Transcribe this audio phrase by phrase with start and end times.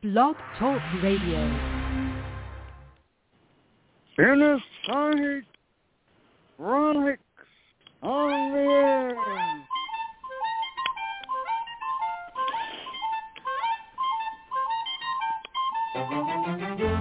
[0.00, 1.40] Blog Talk Radio.
[4.16, 5.42] In a sight,
[6.56, 7.18] right
[8.00, 9.16] on the air.
[15.96, 16.97] Well,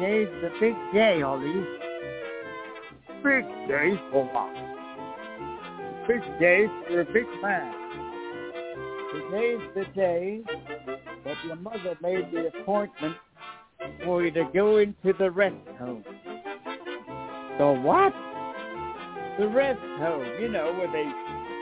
[0.00, 1.66] today's the big day, Ollie.
[3.22, 4.54] Big day for what?
[6.08, 7.74] Big day for a big man.
[9.12, 10.40] Today's the day
[11.24, 13.16] that your mother made the appointment
[14.02, 16.02] for you to go into the rest home.
[17.58, 18.14] The what?
[19.38, 21.04] The rest home, you know, where they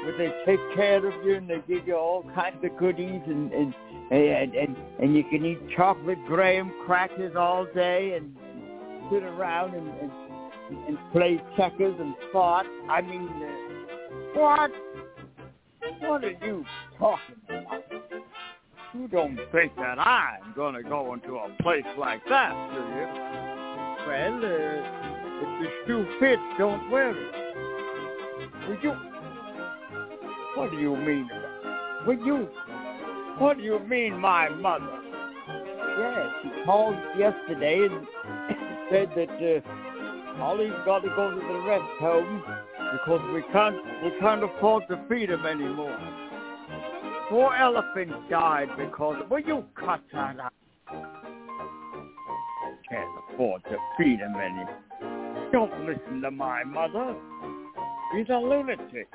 [0.04, 3.52] where they take care of you and they give you all kinds of goodies and
[3.52, 3.74] and
[4.10, 8.34] and and, and you can eat chocolate graham crackers all day and
[9.10, 12.66] sit around and and, and play checkers and fart.
[12.88, 14.70] I mean, uh, what?
[16.00, 16.64] What are you
[16.98, 17.84] talking about?
[18.94, 23.38] You don't think that I'm gonna go into a place like that, do you?
[24.06, 25.08] Well, uh,
[25.40, 28.68] if the shoe fits, don't wear it.
[28.68, 28.92] Would you?
[30.54, 31.28] What do you mean?
[32.06, 32.48] Would you?
[33.38, 34.88] What do you mean, my mother?
[35.98, 38.06] Yes, she called yesterday and
[38.90, 42.42] said that uh, Ollie's got to go to the rest home
[42.92, 45.98] because we can't we can't afford to feed him anymore.
[47.28, 49.16] Four elephants died because.
[49.30, 50.52] Will you cut that out?
[52.88, 55.50] Can't afford to feed him anymore.
[55.52, 57.14] Don't listen to my mother.
[58.16, 59.08] He's a lunatic.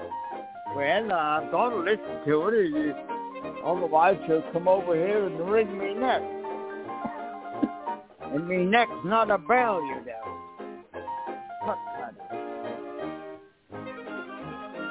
[0.75, 2.95] Well, uh, I've got to listen to it.
[3.65, 6.21] Otherwise, she'll come over here and wring me neck.
[8.33, 9.81] And me neck's not a know.
[11.65, 11.77] Cut.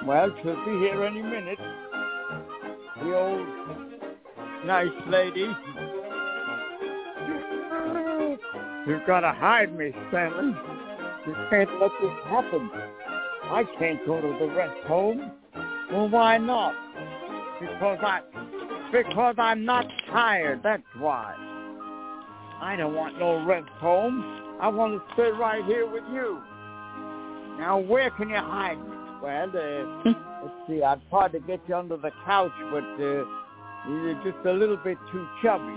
[0.06, 1.58] Well, she'll be here any minute.
[3.03, 3.47] The old
[4.66, 5.48] nice lady.
[8.86, 10.56] You've got to hide me, Stanley.
[11.26, 12.70] You can't let this happen.
[13.44, 15.32] I can't go to the rest home.
[15.92, 16.74] Well, why not?
[17.60, 18.20] Because I,
[18.91, 20.62] because I'm not tired.
[20.62, 21.52] That's why.
[22.62, 24.23] I don't want no rest home.
[24.61, 26.41] I want to stay right here with you.
[27.59, 28.97] Now, where can you hide me?
[29.21, 30.11] Well, uh,
[30.45, 30.81] let's see.
[30.81, 33.25] I tried to get you under the couch, but uh,
[33.91, 35.75] you're just a little bit too chubby.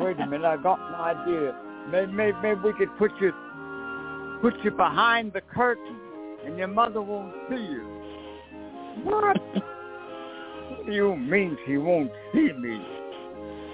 [0.00, 0.46] Wait a minute.
[0.46, 1.54] I got an idea.
[1.90, 3.32] Maybe, maybe, maybe we could put you
[4.40, 6.00] put you behind the curtain,
[6.46, 7.82] and your mother won't see you.
[9.04, 9.36] What?
[9.54, 12.91] what do you mean she won't see me?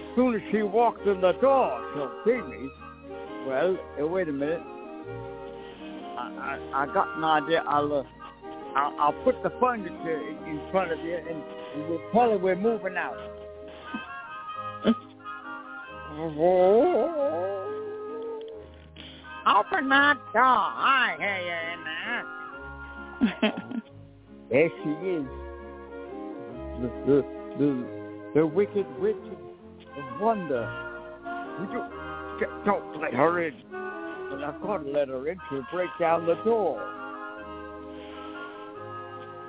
[0.08, 2.70] As soon as she walks in the door, she'll see me.
[3.46, 4.62] Well, uh, wait a minute.
[6.18, 7.62] I, I, I got an idea.
[7.66, 8.02] I'll, uh,
[8.76, 11.42] I'll I'll put the furniture in, in front of you, and,
[11.74, 13.16] and we'll tell her we're moving out.
[19.46, 20.42] Open that door.
[20.42, 21.84] I hear you in
[23.40, 23.62] there.
[24.50, 25.24] there she is.
[26.80, 27.16] The, the,
[27.58, 27.68] the,
[28.34, 29.16] the wicked witch
[30.20, 30.68] wonder.
[31.72, 31.84] You,
[32.64, 33.54] don't let her in.
[34.44, 36.80] I've got to let her in to break down the door.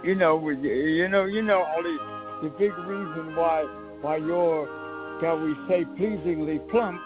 [0.04, 1.98] You know, you know, you know, Ollie,
[2.42, 3.64] the big reason why
[4.02, 7.02] why you're, shall we say, pleasingly plump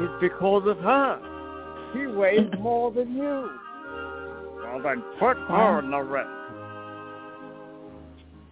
[0.00, 1.90] is because of her.
[1.92, 3.50] She weighs more than you.
[4.62, 6.28] Well, then put her in the rest.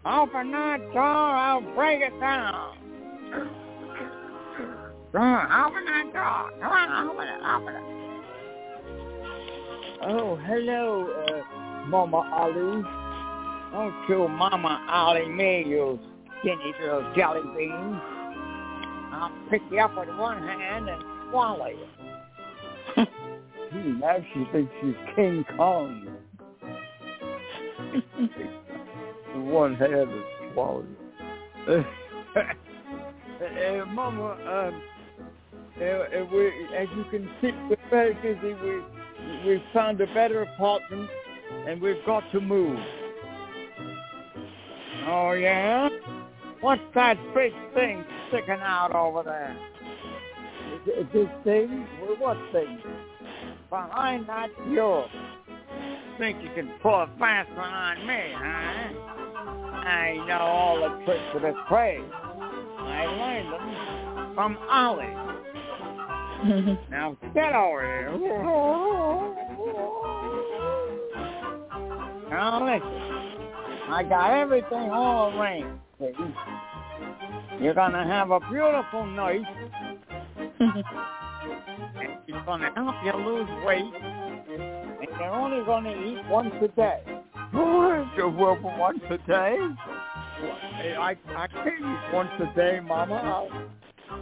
[0.05, 2.77] Open that door, I'll break it down.
[5.15, 6.47] On, open that door.
[6.63, 7.83] On, open it, open it.
[10.03, 12.83] Oh, hello, uh, Mama Ali.
[13.73, 15.99] Don't you Mama Ali me, you
[16.41, 18.01] skinny little jelly bean.
[19.13, 21.87] I'll pick you up with one hand and swallow you.
[23.73, 26.09] hmm, now she thinks she's King Kong.
[29.51, 30.85] one hand and swallow
[31.67, 31.85] you.
[33.43, 34.83] uh, Mama, um,
[35.77, 36.47] uh, we,
[36.77, 38.55] as you can see, we're very busy.
[38.55, 41.09] We, we've found a better apartment
[41.69, 42.79] and we've got to move.
[45.09, 45.89] Oh yeah?
[46.61, 49.57] What's that big thing sticking out over there?
[50.75, 51.87] Is, is this thing?
[52.19, 52.79] What thing?
[53.71, 55.07] Behind that door.
[56.19, 59.17] Think you can pull a fast one on me, huh?
[59.87, 62.05] I know all the tricks of the trade.
[62.87, 65.15] I learned them from Ollie.
[66.91, 68.43] now get over here.
[72.31, 72.89] Now listen,
[73.89, 75.81] I got everything all arranged.
[75.99, 76.13] See?
[77.61, 79.43] You're gonna have a beautiful night,
[80.49, 80.85] and
[82.27, 87.01] she's gonna help you lose weight, and you're only gonna eat once a day.
[88.79, 89.57] Once a day?
[90.95, 93.15] I I can't eat once a day, Mama.
[93.15, 93.51] I'll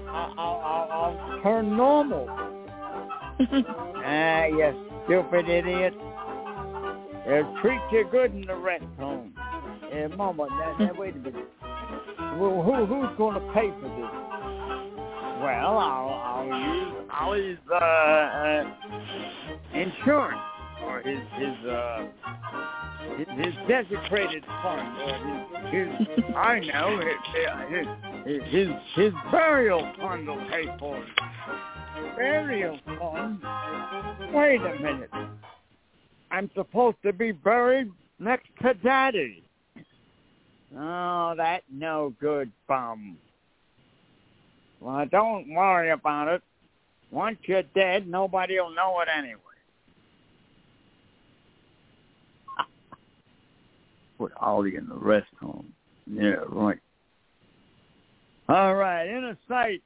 [0.09, 2.27] I'll I'll, I'll turn normal.
[3.41, 4.75] ah, you
[5.05, 5.95] stupid idiot.
[7.27, 9.35] They'll treat you good in the rest home.
[9.37, 11.49] Uh, Mama, now, now wait a minute.
[12.39, 14.11] Well, who who's going to pay for this?
[15.43, 18.75] Well, I'll I'll use Ollie's uh, uh,
[19.75, 20.41] insurance
[20.87, 22.07] or his his uh
[23.37, 27.87] his, desecrated fund or his, his I know his,
[28.27, 31.09] his his his burial fund will pay for it.
[32.17, 33.41] Burial fund?
[34.33, 35.11] Wait a minute.
[36.31, 39.45] I'm supposed to be buried next to Daddy.
[40.77, 43.17] Oh, that no good bum.
[44.81, 46.43] Well, don't worry about it.
[47.11, 49.39] Once you're dead, nobody will know it anyway.
[54.19, 55.73] Put Ollie in the rest home.
[56.07, 56.79] Yeah, right.
[58.49, 59.83] All right, inner sight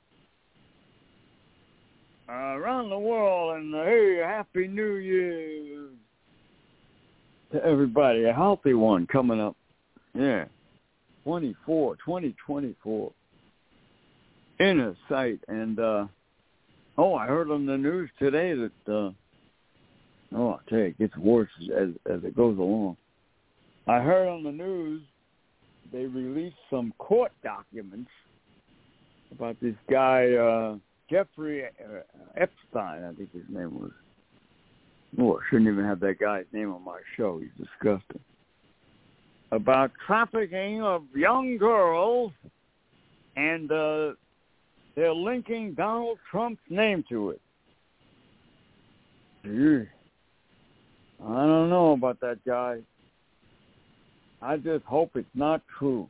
[2.29, 5.89] uh, around the world, and uh, hey, happy New Year
[7.53, 8.25] to everybody.
[8.25, 9.57] A healthy one coming up.
[10.15, 10.45] Yeah.
[11.25, 13.13] 24, 2024.
[14.61, 15.41] Inner sight.
[15.49, 16.07] And, uh,
[16.97, 19.11] oh, I heard on the news today that, uh,
[20.35, 22.97] oh, I'll tell you, it gets worse as, as it goes along.
[23.89, 25.03] I heard on the news
[25.91, 28.11] they released some court documents
[29.33, 30.77] about this guy, uh,
[31.11, 32.01] Jeffrey uh,
[32.37, 33.91] Epstein, I think his name was.
[35.19, 37.41] Oh, I shouldn't even have that guy's name on my show.
[37.41, 38.21] He's disgusting.
[39.53, 42.33] About trafficking of young girls,
[43.37, 44.13] and uh,
[44.95, 47.41] they're linking Donald Trump's name to it.
[49.45, 49.89] Gee,
[51.25, 52.81] I don't know about that guy.
[54.41, 56.09] I just hope it's not true.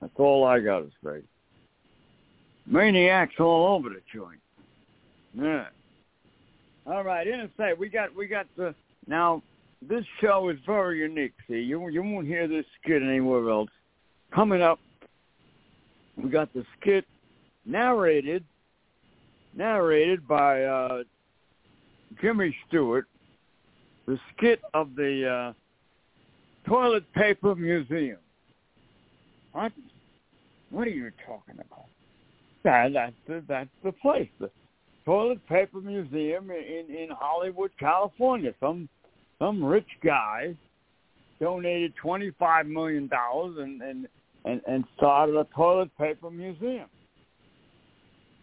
[0.00, 1.22] That's all I got to say.
[2.66, 4.40] Maniacs all over the joint.
[5.34, 5.66] Yeah.
[6.86, 7.78] All right, Insight.
[7.78, 8.74] We got we got the
[9.06, 9.42] now.
[9.88, 11.32] This show is very unique.
[11.48, 13.70] See, you you won't hear this skit anywhere else.
[14.32, 14.78] Coming up,
[16.16, 17.04] we got the skit
[17.64, 18.44] narrated
[19.54, 21.02] narrated by uh,
[22.20, 23.06] Jimmy Stewart.
[24.06, 25.52] The skit of the uh,
[26.66, 28.18] toilet paper museum.
[29.52, 29.72] What?
[30.70, 31.86] What are you talking about?
[32.64, 34.28] That, that's the, that's the place.
[34.40, 34.50] The,
[35.04, 38.54] toilet paper museum in in Hollywood, California.
[38.60, 38.88] Some
[39.38, 40.54] some rich guy
[41.40, 44.08] donated twenty five million dollars and and
[44.44, 46.86] and and started a toilet paper museum.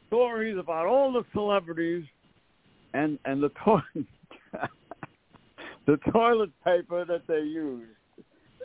[0.08, 2.06] Stories about all the celebrities
[2.94, 3.84] and and the toilet
[5.88, 7.92] the toilet paper that they used.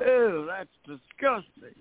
[0.00, 1.74] Ew, that's disgusting.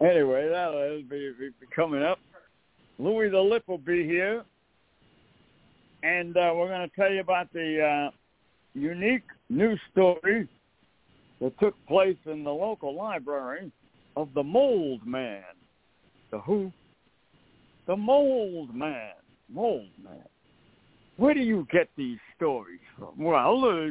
[0.00, 2.18] anyway, that'll be, be coming up.
[2.98, 4.44] Louis the Lip will be here,
[6.02, 8.10] and uh, we're going to tell you about the uh,
[8.74, 10.48] unique news story
[11.40, 13.70] that took place in the local library
[14.16, 15.42] of the Mold Man.
[16.30, 16.72] The who?
[17.86, 19.12] The Mold Man.
[19.48, 20.24] Mold Man.
[21.16, 23.12] Where do you get these stories from?
[23.18, 23.90] Well, uh,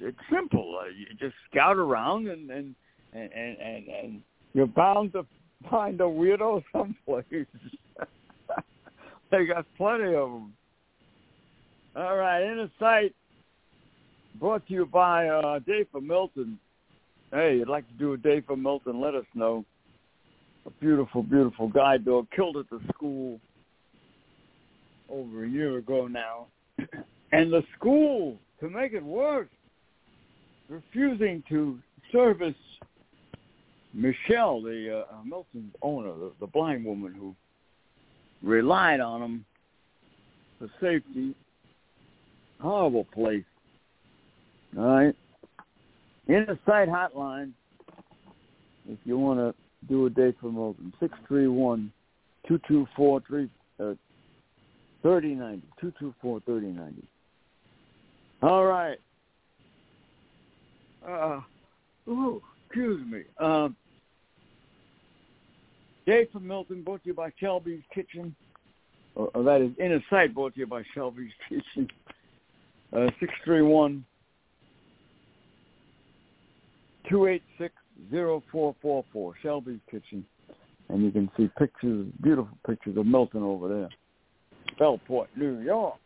[0.00, 0.78] it's simple.
[0.80, 2.74] Uh, you just scout around and and
[3.12, 4.22] and and, and
[4.54, 5.26] you're bound to
[5.70, 7.24] find a weirdo someplace.
[9.30, 10.52] they got plenty of them.
[11.94, 13.14] All right, Inner Sight
[14.40, 16.58] brought to you by uh, Dave from Milton.
[17.30, 19.64] Hey, you'd like to do a day for Milton, let us know.
[20.64, 23.40] A beautiful, beautiful guide dog killed at the school
[25.10, 26.46] over a year ago now.
[27.32, 29.48] and the school, to make it worse,
[30.72, 31.78] refusing to
[32.10, 32.54] service
[33.94, 37.34] Michelle, the uh, uh, Milton's owner, the, the blind woman who
[38.42, 39.44] relied on him
[40.58, 41.34] for safety,
[42.60, 43.42] Horrible place.
[44.78, 45.16] All right.
[46.28, 47.50] In the site hotline,
[48.88, 49.54] if you want to
[49.88, 51.92] do a day for Milton, 631
[52.46, 53.94] 224 uh,
[55.02, 55.66] 3090.
[55.80, 57.02] 224 3090.
[58.42, 58.98] All right.
[61.08, 61.40] Uh,
[62.08, 63.22] ooh, excuse me.
[63.38, 63.76] Um,
[66.06, 68.34] Dave from Milton, brought to you by Shelby's Kitchen.
[69.14, 71.88] Or, or that is in a site brought to you by Shelby's Kitchen.
[72.92, 74.04] Uh, 631
[77.08, 77.74] 286
[78.10, 80.24] 0444, Shelby's Kitchen.
[80.88, 83.88] And you can see pictures, beautiful pictures of Milton over there.
[84.78, 85.96] Bellport, New York.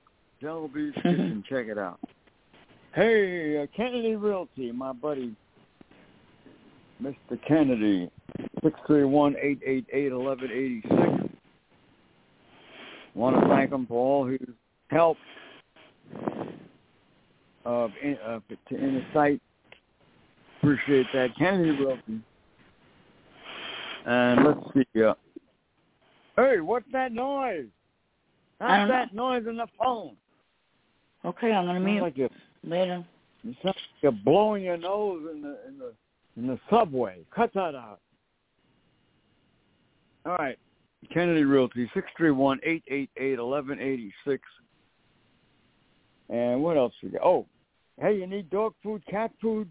[0.41, 1.99] Shelby's Kitchen, check it out.
[2.97, 5.37] Hey, uh, Kennedy Realty, my buddy,
[7.03, 7.39] Mr.
[7.47, 8.11] Kennedy,
[8.65, 11.31] six three one eight eight eight eleven eighty six.
[13.15, 14.41] Want to thank him for all his
[14.89, 15.19] help
[17.67, 17.91] of
[18.27, 18.39] uh,
[18.71, 19.43] to Insight.
[20.63, 22.21] Appreciate that, Kennedy Realty.
[24.07, 25.03] And let's see.
[25.03, 25.13] Uh,
[26.39, 27.67] hey, what's that noise?
[28.59, 29.33] How's that know.
[29.33, 30.17] noise in the phone?
[31.27, 32.17] Okay, I'm gonna mute like
[32.67, 33.05] later.
[33.45, 35.93] it sounds you're blowing your nose in the in the
[36.37, 37.19] in the subway.
[37.35, 38.01] Cut that out.
[40.27, 40.59] All right.
[41.13, 44.43] Kennedy Realty, six three one eight eight eight eleven eighty six.
[46.29, 47.23] And what else we got?
[47.23, 47.47] Oh,
[48.01, 49.71] hey, you need dog food, cat food?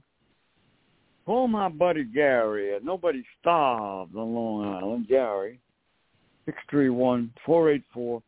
[1.26, 2.78] Call my buddy Gary.
[2.84, 5.08] Nobody starved on Long Island.
[5.10, 5.60] Gary,
[6.46, 8.22] six three one four eight four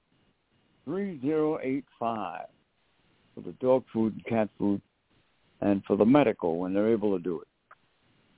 [0.86, 2.48] 3085
[3.38, 4.82] for the dog food and cat food
[5.62, 7.48] and for the medical when they're able to do it.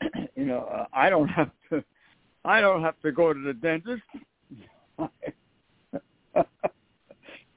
[0.36, 1.84] you know, uh, I don't have to,
[2.44, 4.02] I don't have to go to the dentist.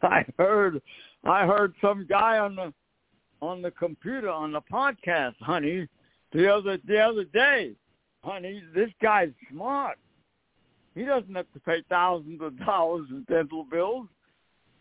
[0.04, 0.80] I heard,
[1.24, 2.72] I heard some guy on the
[3.42, 5.88] on the computer on the podcast, honey,
[6.36, 7.72] the other the other day.
[8.24, 9.98] Honey, this guy's smart.
[10.96, 14.08] He doesn't have to pay thousands of dollars in dental bills.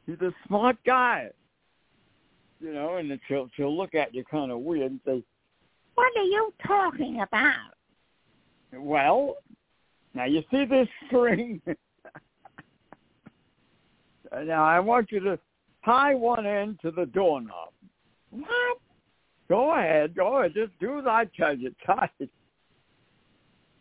[0.06, 1.28] He's a smart guy.
[2.60, 5.22] You know, and she'll she'll look at you kind of weird and say,
[5.94, 7.74] "What are you talking about?"
[8.72, 9.36] Well,
[10.14, 11.60] now you see this string.
[14.32, 15.38] now I want you to
[15.84, 17.70] tie one end to the doorknob.
[18.30, 18.78] What?
[19.48, 20.54] Go ahead, go ahead.
[20.54, 21.74] Just do as I tell you.
[22.20, 22.30] It.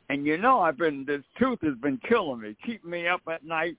[0.10, 3.46] And you know I've been this tooth has been killing me, keeping me up at
[3.46, 3.78] night,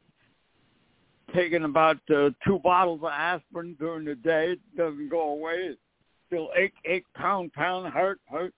[1.34, 4.52] taking about uh, two bottles of aspirin during the day.
[4.52, 5.54] It doesn't go away.
[5.54, 5.78] It
[6.26, 8.54] still ache, ache, pound, pound, hurt, hurt.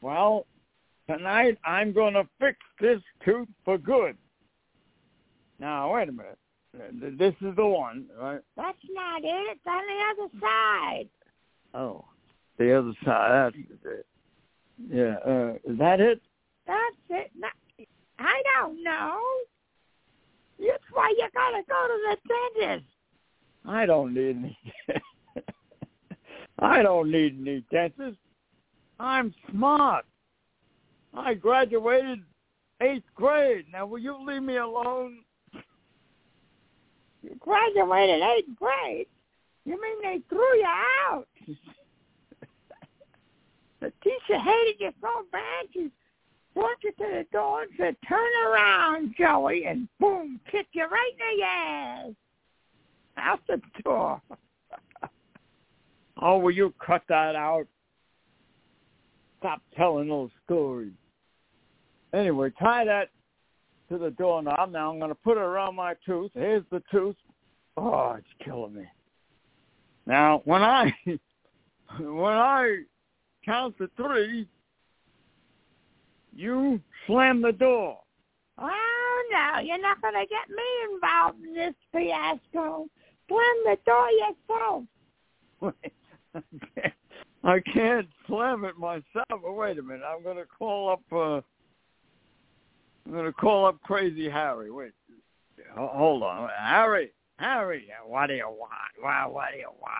[0.00, 0.46] Well,
[1.08, 4.16] tonight I'm going to fix this tooth for good.
[5.58, 6.38] Now wait a minute.
[7.18, 8.40] This is the one, right?
[8.56, 9.56] That's not it.
[9.56, 11.08] It's on the other side.
[11.74, 12.04] Oh,
[12.58, 13.54] the other side.
[13.54, 14.06] That's it.
[14.90, 15.16] Yeah.
[15.26, 16.20] Uh, is that it?
[16.66, 17.30] That's it.
[17.38, 17.48] No,
[18.18, 19.20] I don't know.
[20.58, 22.86] That's why you gotta go to the dentist.
[23.66, 24.58] I don't need any.
[26.58, 28.18] I don't need any dentist.
[28.98, 30.06] I'm smart.
[31.12, 32.20] I graduated
[32.80, 33.66] eighth grade.
[33.72, 35.18] Now, will you leave me alone?
[37.22, 39.06] You graduated eighth grade?
[39.66, 41.26] You mean they threw you out?
[43.80, 45.90] the teacher hated you so bad she
[46.54, 51.12] brought you to the door and said, turn around, Joey, and boom, kick you right
[51.12, 52.12] in the ass.
[53.18, 54.22] Out the door.
[56.22, 57.66] oh, will you cut that out?
[59.40, 60.92] Stop telling those stories.
[62.14, 63.10] Anyway, tie that
[63.90, 64.70] to the doorknob.
[64.70, 66.30] Now I'm going to put it around my tooth.
[66.34, 67.16] Here's the tooth.
[67.76, 68.84] Oh, it's killing me.
[70.06, 70.92] Now, when I
[71.98, 72.82] when I
[73.44, 74.46] count to three,
[76.34, 77.98] you slam the door.
[78.58, 82.86] Oh no, you're not going to get me involved in this fiasco.
[83.28, 84.84] Slam the door yourself.
[87.44, 89.04] I can't slam it myself.
[89.30, 90.02] Oh, wait a minute.
[90.06, 91.02] I'm going to call up.
[91.12, 91.40] uh
[93.06, 94.70] I'm going to call up Crazy Harry.
[94.70, 94.92] Wait.
[95.76, 97.10] Hold on, Harry.
[97.38, 98.70] Harry, what do you want?
[99.00, 99.92] What, what do you want?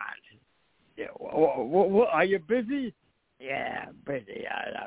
[1.19, 2.95] What, what, what, are you busy?
[3.39, 4.47] Yeah, I'm busy.
[4.47, 4.87] I,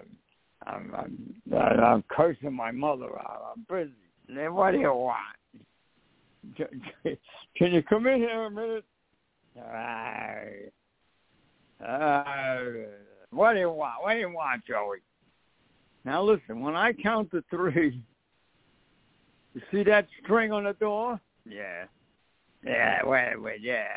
[0.65, 0.95] I'm, I'm,
[1.55, 3.55] I'm, I'm cursing my mother out.
[3.55, 3.93] I'm busy.
[4.49, 5.19] What do you want?
[7.57, 8.85] Can you come in here a minute?
[9.57, 10.45] Uh,
[11.83, 12.23] uh,
[13.31, 14.01] what do you want?
[14.01, 14.99] What do you want, Joey?
[16.05, 18.01] Now listen, when I count to three,
[19.53, 21.19] you see that string on the door?
[21.47, 21.85] Yeah.
[22.63, 23.87] Yeah, wait, wait, yeah.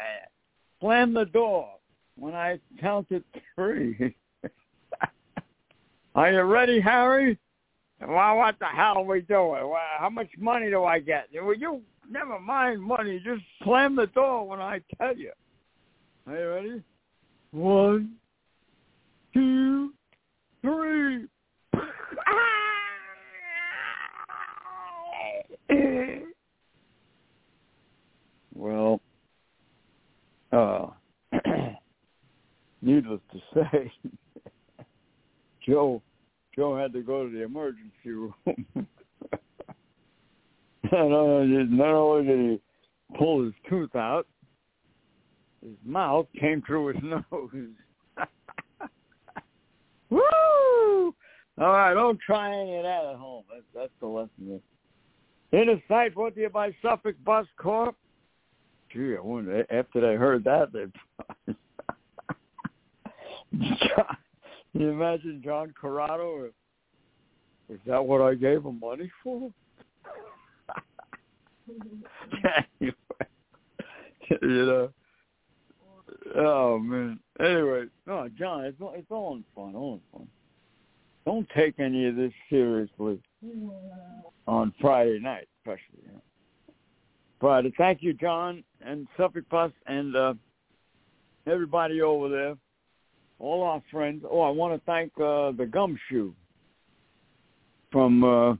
[0.80, 1.68] Slam the door
[2.16, 3.22] when I count to
[3.54, 4.14] three.
[6.14, 7.38] are you ready, Harry?
[8.00, 9.68] Well, what the hell are we doing?
[9.68, 11.28] Well, how much money do I get?
[11.34, 13.20] Well, you never mind money.
[13.24, 15.32] Just slam the door when I tell you.
[16.26, 16.82] Are you ready?
[17.52, 18.14] One,
[19.34, 19.92] two,
[20.62, 21.26] three.
[22.26, 22.62] Ah!
[28.62, 29.00] Well,
[30.52, 30.86] uh,
[32.82, 33.92] needless to say,
[35.66, 36.00] Joe
[36.54, 38.34] Joe had to go to the emergency room.
[38.46, 38.86] and
[40.92, 42.60] uh, not only did he
[43.18, 44.26] pull his tooth out,
[45.60, 47.50] his mouth came through his nose.
[50.10, 50.20] Woo!
[50.20, 53.44] All right, don't try any of that at home.
[53.50, 54.60] That's, that's the lesson.
[55.52, 57.96] Inner Sight brought to you by Suffolk Bus Corp.
[58.92, 60.86] Gee, I wonder, after they heard that, they...
[63.52, 63.90] Can
[64.74, 66.50] you imagine John Corrado?
[67.68, 69.50] Is that what I gave him money for?
[72.80, 72.94] anyway,
[74.42, 74.90] you know.
[76.36, 77.18] Oh man.
[77.40, 80.28] Anyway, no, John, it's all, it's all in fun, all in fun.
[81.24, 83.20] Don't take any of this seriously
[84.46, 86.02] on Friday night, especially.
[86.04, 86.22] You know.
[87.42, 90.34] But thank you, John and Suffolk Bus and uh,
[91.44, 92.54] everybody over there,
[93.40, 94.22] all our friends.
[94.30, 96.32] Oh, I want to thank uh, the Gumshoe
[97.90, 98.56] from uh, uh,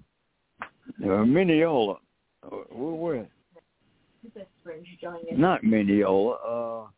[1.00, 1.98] Mineola.
[2.44, 3.28] Uh, where?
[5.30, 6.34] Not Mineola.
[6.34, 6.88] Uh,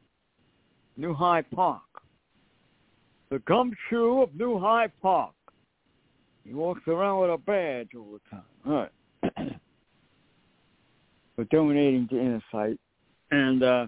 [0.97, 1.83] New Hyde Park.
[3.31, 5.35] The gumshoe of New Hyde Park.
[6.45, 8.45] He walks around with a badge all the time.
[8.67, 8.89] All
[9.43, 9.61] right.
[11.37, 12.79] For donating to Insight.
[13.31, 13.87] And uh,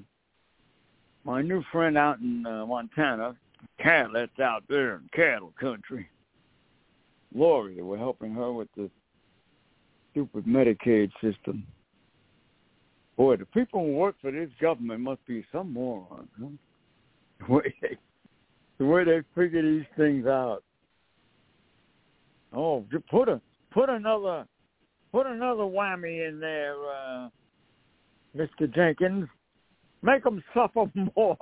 [1.24, 3.36] my new friend out in uh, Montana,
[3.78, 6.08] Catlet's out there in cattle country.
[7.34, 8.90] Lori, we're helping her with the
[10.10, 11.66] stupid Medicaid system.
[13.16, 16.28] Boy, the people who work for this government must be some morons.
[16.40, 16.48] Huh?
[17.46, 17.96] the way they,
[18.78, 20.62] the way they figure these things out.
[22.52, 23.40] Oh, put a
[23.72, 24.46] put another
[25.12, 27.28] put another whammy in there, uh,
[28.36, 28.72] Mr.
[28.72, 29.28] Jenkins.
[30.02, 31.36] Make them suffer more.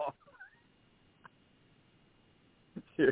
[2.96, 3.06] yeah.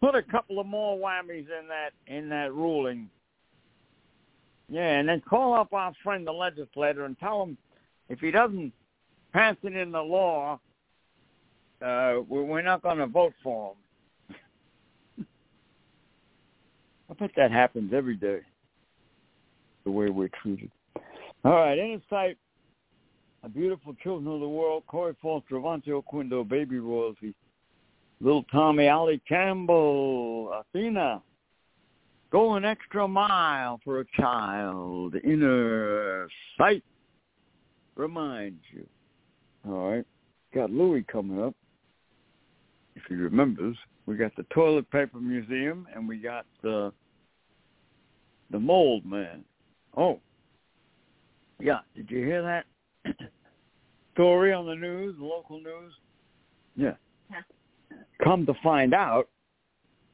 [0.00, 3.08] Put a couple of more whammies in that in that ruling.
[4.68, 7.56] Yeah, and then call up our friend the legislator and tell him
[8.08, 8.72] if he doesn't
[9.32, 10.60] pass it in the law,
[11.82, 13.76] uh, we're not going to vote for them.
[17.08, 18.40] I bet that happens every day,
[19.84, 20.70] the way we're treated.
[21.44, 22.36] All right, Inner Sight,
[23.44, 27.32] a beautiful children of the world, Corey Foster, Avante Oquindo, Baby Royalty,
[28.20, 31.22] Little Tommy, Ali Campbell, Athena,
[32.30, 35.14] go an extra mile for a child.
[35.22, 36.82] Inner Sight
[37.94, 38.86] reminds you.
[39.68, 40.06] All right,
[40.52, 41.54] got Louis coming up.
[42.96, 46.92] If he remembers, we got the toilet paper museum and we got the
[48.50, 49.44] the mold man.
[49.96, 50.20] Oh,
[51.60, 51.80] yeah.
[51.94, 52.64] Did you hear that
[54.14, 55.92] story on the news, the local news?
[56.76, 56.94] Yeah.
[58.22, 59.28] Come to find out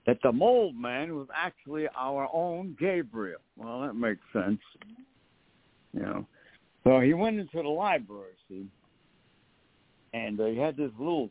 [0.07, 3.41] that the mold man was actually our own Gabriel.
[3.57, 4.61] Well, that makes sense.
[5.93, 6.27] You know.
[6.85, 8.67] So he went into the library, see,
[10.15, 11.31] and uh, he had this little,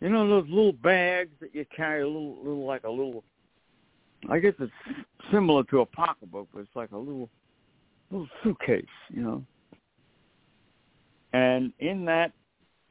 [0.00, 3.24] you know, those little bags that you carry, a little, little like a little.
[4.28, 4.72] I guess it's
[5.32, 7.28] similar to a pocketbook, but it's like a little,
[8.10, 9.44] little suitcase, you know.
[11.32, 12.32] And in that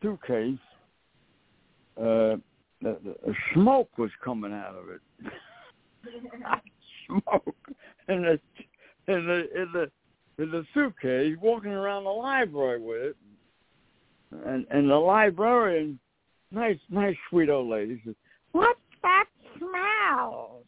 [0.02, 0.58] suitcase,
[1.98, 2.38] uh,
[2.82, 5.02] the, the smoke was coming out of it.
[7.08, 7.56] smoke
[8.08, 8.40] in the
[9.12, 9.92] in the in the
[10.42, 13.18] in the suitcase, walking around the library with it,
[14.46, 16.00] and and the librarian,
[16.52, 18.16] nice nice sweet old lady, says,
[18.52, 19.26] "What's that
[19.58, 20.64] smell?"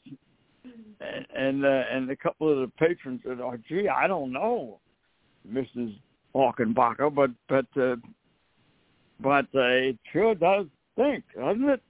[1.00, 4.80] And and, uh, and a couple of the patrons said, "Oh, gee, I don't know,
[5.50, 5.96] Mrs.
[6.36, 7.96] Hawkenbacher, but but uh,
[9.20, 11.82] but uh, it sure does stink, doesn't it?"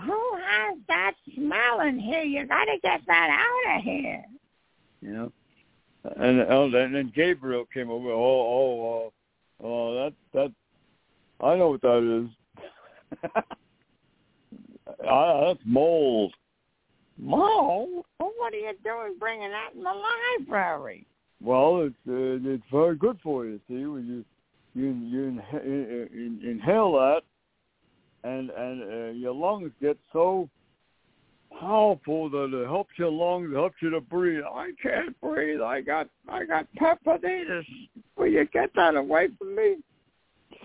[0.00, 2.22] Who has that smell in here?
[2.22, 4.24] You got to get that out of here.
[5.00, 5.32] You know,
[6.16, 8.10] and and then Gabriel came over.
[8.10, 9.12] Oh, oh,
[9.62, 10.52] oh, oh, that that
[11.44, 12.30] I know what that is.
[15.08, 16.32] ah, that's mold.
[17.18, 18.04] Mold?
[18.18, 19.92] Well, what are you doing bringing that in the
[20.40, 21.06] library?
[21.42, 23.60] Well, it's uh, it's very good for you.
[23.68, 24.24] See, when you
[24.74, 27.22] you you inha- inhale that,
[28.24, 30.48] and and uh, your lungs get so
[31.58, 34.44] powerful that it helps your lungs, helps you to breathe.
[34.44, 35.60] I can't breathe.
[35.60, 37.64] I got I got pepinitis.
[38.16, 39.76] Will you get that away from me?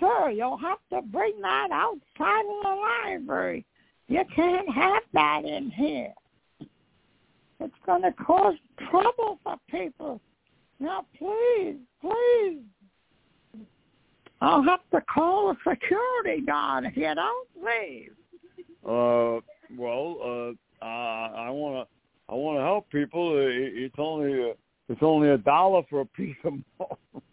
[0.01, 3.63] Sir, you'll have to bring that outside of the library.
[4.07, 6.11] You can't have that in here.
[7.59, 8.55] It's going to cause
[8.89, 10.19] trouble for people.
[10.79, 12.57] Now, please, please,
[14.41, 18.11] I'll have to call a security guard if you don't leave.
[18.83, 19.39] Uh,
[19.77, 23.35] well, uh, I want to, I want to help people.
[23.37, 24.53] It's only, a,
[24.89, 27.23] it's only a dollar for a piece of mold.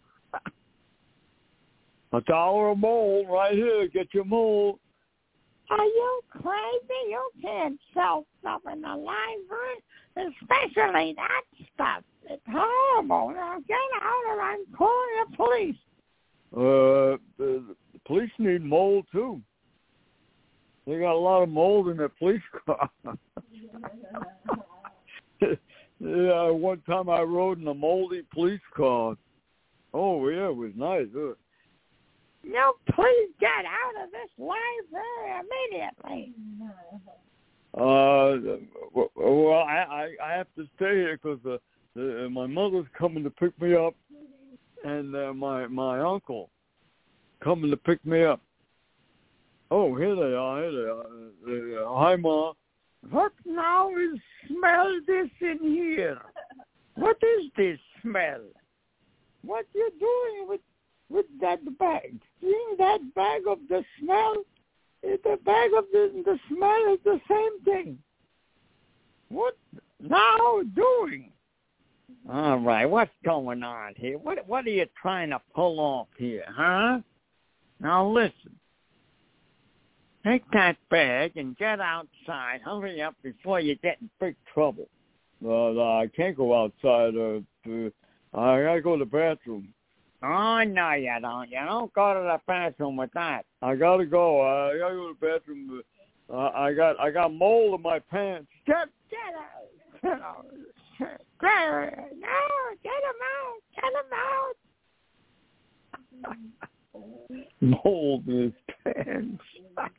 [2.13, 3.87] A dollar a mold right here.
[3.87, 4.79] Get your mold.
[5.69, 7.09] Are you crazy?
[7.09, 9.83] You can't sell stuff in the library,
[10.17, 11.43] especially that
[11.73, 12.03] stuff.
[12.27, 13.31] It's horrible.
[13.35, 15.75] Now get out or I'm calling the police.
[16.51, 19.41] Uh, the, the police need mold too.
[20.87, 22.89] They got a lot of mold in their police car.
[25.41, 29.15] yeah, one time I rode in a moldy police car.
[29.93, 31.07] Oh yeah, it was nice.
[31.15, 31.33] Uh,
[32.43, 36.33] no, please get out of this library immediately.
[37.73, 38.57] Uh,
[39.15, 41.57] well, I I, have to stay here because uh,
[41.99, 43.93] uh, my mother's coming to pick me up
[44.83, 46.49] and uh, my my uncle
[47.43, 48.41] coming to pick me up.
[49.71, 50.61] Oh, here they are.
[50.61, 51.85] Here they are.
[51.85, 52.53] Uh, hi, Ma.
[53.11, 56.19] What now is smell this in here?
[56.95, 58.41] What is this smell?
[59.43, 60.61] What you doing with
[61.09, 62.19] with that bag?
[62.41, 64.35] Seeing that bag of the smell?
[65.01, 67.97] The bag of the the smell is the same thing.
[69.29, 69.57] What
[70.01, 71.31] now doing?
[72.31, 74.17] All right, what's going on here?
[74.17, 76.99] What what are you trying to pull off here, huh?
[77.79, 78.55] Now listen.
[80.25, 82.59] Take that bag and get outside.
[82.63, 84.87] Hurry up before you get in big trouble.
[85.43, 87.15] Uh, I can't go outside.
[87.15, 87.89] Uh, uh,
[88.37, 89.73] I gotta go to the bathroom.
[90.21, 91.49] Oh no, you don't.
[91.49, 93.45] You don't go to the bathroom with that.
[93.61, 94.41] I gotta go.
[94.41, 95.81] I gotta go to the bathroom.
[96.31, 98.47] Uh, I got I got mold in my pants.
[98.65, 99.69] Get get out.
[100.03, 100.45] Get out.
[101.41, 102.37] No,
[102.83, 103.61] get him out.
[103.75, 104.55] Get him out.
[107.85, 108.53] mold in his
[108.83, 109.43] pants.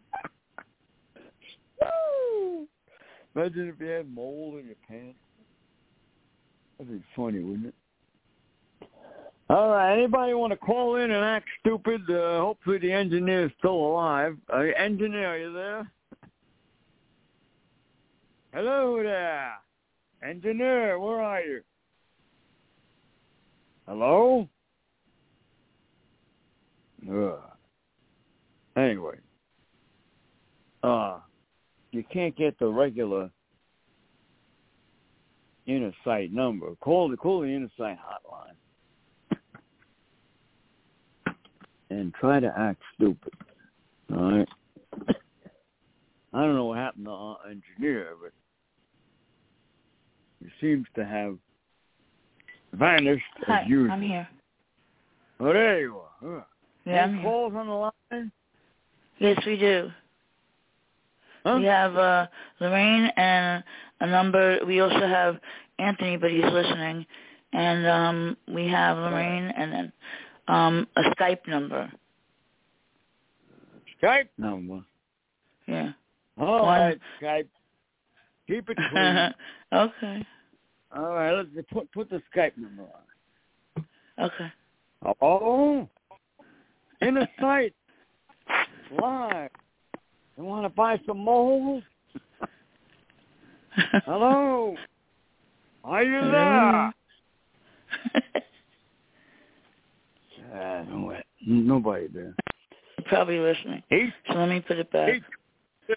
[3.34, 5.18] Imagine if you had mold in your pants.
[6.78, 7.74] That'd be funny, wouldn't it?
[9.50, 9.94] All right.
[9.94, 12.02] Anybody want to call in and act stupid?
[12.08, 14.36] Uh, hopefully the engineer is still alive.
[14.48, 15.90] Uh, engineer, are you there?
[18.54, 19.54] Hello there.
[20.22, 21.62] Engineer, where are you?
[23.88, 24.48] Hello?
[27.10, 27.36] Uh,
[28.76, 29.16] anyway.
[30.84, 31.18] Uh,
[31.90, 33.28] you can't get the regular
[35.66, 36.76] inner site number.
[36.76, 38.59] Call the call the Innersight hotline
[41.90, 43.32] and try to act stupid.
[44.12, 44.48] All right.
[46.32, 48.32] I don't know what happened to our engineer, but
[50.40, 51.36] he seems to have
[52.72, 53.92] vanished Hi, as usual.
[53.92, 54.28] I'm here.
[55.40, 56.36] Oh, there you are.
[56.36, 56.44] Huh.
[56.84, 58.32] Yeah, I'm Any calls on the line?
[59.18, 59.90] Yes, we do.
[61.44, 61.56] Huh?
[61.58, 62.26] We have uh,
[62.60, 63.64] Lorraine and
[64.00, 64.58] a number.
[64.66, 65.38] We also have
[65.78, 67.06] Anthony, but he's listening.
[67.52, 69.92] And um, we have Lorraine and then
[70.50, 71.90] um, a Skype number.
[74.02, 74.82] Skype number.
[75.66, 75.92] Yeah.
[76.38, 76.80] All One.
[76.80, 77.48] right, Skype.
[78.48, 79.34] Keep it clean.
[79.72, 80.26] okay.
[80.96, 83.84] All right, let's put put the Skype number on.
[84.18, 84.52] Okay.
[85.22, 85.88] Oh,
[87.00, 87.74] in a sight,
[89.00, 89.50] live.
[90.36, 91.82] You want to buy some moles?
[94.04, 94.74] Hello,
[95.84, 96.94] are you there?
[100.52, 102.34] Uh, no, nobody there.
[103.06, 103.82] Probably listening.
[103.90, 105.08] Eight, So let me put it back.
[105.88, 105.96] eight,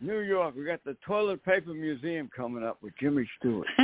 [0.00, 0.54] New York.
[0.56, 3.66] We got the toilet paper museum coming up with Jimmy Stewart.
[3.78, 3.82] oh,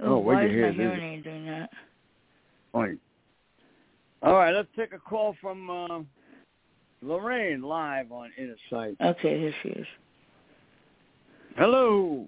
[0.04, 0.76] Oh, wait why is hear my this.
[0.76, 1.70] hearing aid doing that?
[2.74, 2.98] Right.
[4.22, 6.00] All right, let's take a call from uh,
[7.02, 8.96] Lorraine live on Inner Sight.
[9.00, 9.86] Okay, here she is.
[11.56, 12.26] Hello.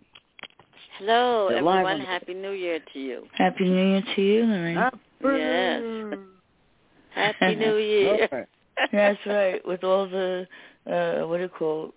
[0.99, 2.01] Hello, You're everyone.
[2.01, 3.27] Happy New Year to you.
[3.33, 4.77] Happy New Year to you, Lorraine.
[4.77, 5.83] Happy Yes.
[7.11, 8.25] Happy New Year.
[8.25, 8.45] Okay.
[8.93, 10.47] That's right, with all the
[10.91, 11.95] uh what do you call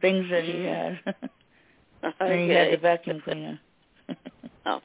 [0.00, 1.00] things that he had.
[2.20, 3.60] and he had the vacuum cleaner.
[4.66, 4.80] oh.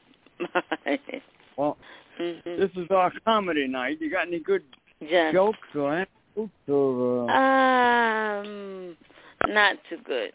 [1.56, 1.76] Well,
[2.20, 2.44] Mhm.
[2.44, 4.00] this is our comedy night.
[4.00, 4.62] You got any good
[5.00, 5.32] yes.
[5.32, 7.30] jokes or anecdotes or?
[7.30, 8.42] Uh...
[8.42, 8.96] Um,
[9.48, 10.32] not too good.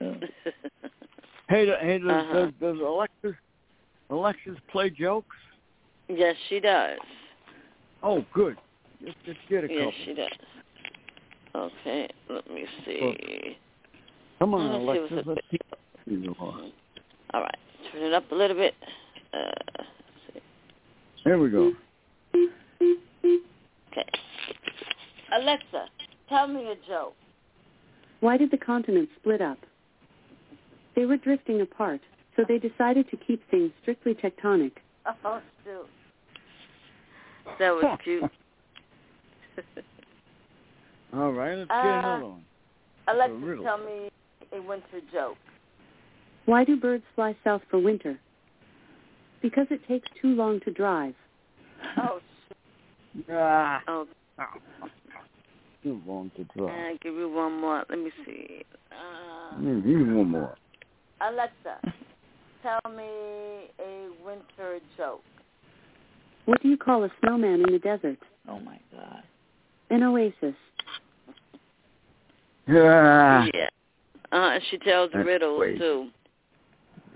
[1.50, 2.34] hey, hey, does, uh-huh.
[2.34, 3.36] does, does Alexis
[4.10, 5.36] Alexis play jokes?
[6.08, 7.00] yes, she does.
[8.04, 8.58] Oh, good.
[9.04, 9.94] Just, just get a Yes, couple.
[10.06, 10.30] she does.
[11.56, 13.58] Okay, let me see.
[14.40, 15.26] Come on, Let's see Alexis.
[15.26, 15.80] what's Let's see what
[16.24, 16.36] you.
[17.34, 17.58] All right,
[17.92, 18.74] turn it up a little bit.
[19.34, 19.38] Uh,
[19.78, 19.90] let's
[20.34, 20.40] see.
[21.26, 21.74] There we go.
[23.92, 24.06] Okay.
[25.36, 25.86] Alexa,
[26.30, 27.16] tell me a joke.
[28.20, 29.58] Why did the continents split up?
[30.96, 32.02] They were drifting apart,
[32.36, 34.72] so they decided to keep things strictly tectonic.
[35.26, 35.86] Oh, shoot.
[37.60, 38.24] That was cute.
[41.14, 42.46] All right, let's get Uh, another one.
[43.08, 44.10] Alexa, tell me
[44.52, 45.38] a winter joke.
[46.46, 48.20] Why do birds fly south for winter?
[49.42, 51.16] Because it takes too long to drive.
[51.98, 53.26] Oh, shit.
[53.32, 54.08] Ah, oh,
[55.84, 56.68] too long to draw.
[56.70, 57.84] I'll give you one more.
[57.90, 58.64] Let me see.
[58.92, 60.56] Uh, Mm, Give me one more.
[61.22, 61.80] Alexa,
[62.62, 65.24] tell me a winter joke.
[66.48, 68.18] What do you call a snowman in the desert?
[68.48, 69.22] Oh my god.
[69.90, 70.56] An oasis.
[72.68, 73.46] Yeah.
[73.54, 73.68] yeah.
[74.32, 75.78] Uh, she tells That's riddles great.
[75.78, 76.08] too.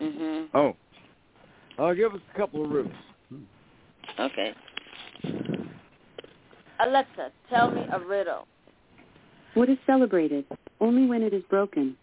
[0.02, 0.48] Mhm.
[0.54, 0.76] Oh.
[1.80, 2.94] I'll give us a couple of riddles.
[4.20, 4.54] Okay.
[6.82, 8.48] Alexa, tell me a riddle.
[9.54, 10.46] What is celebrated
[10.82, 11.96] only when it is broken?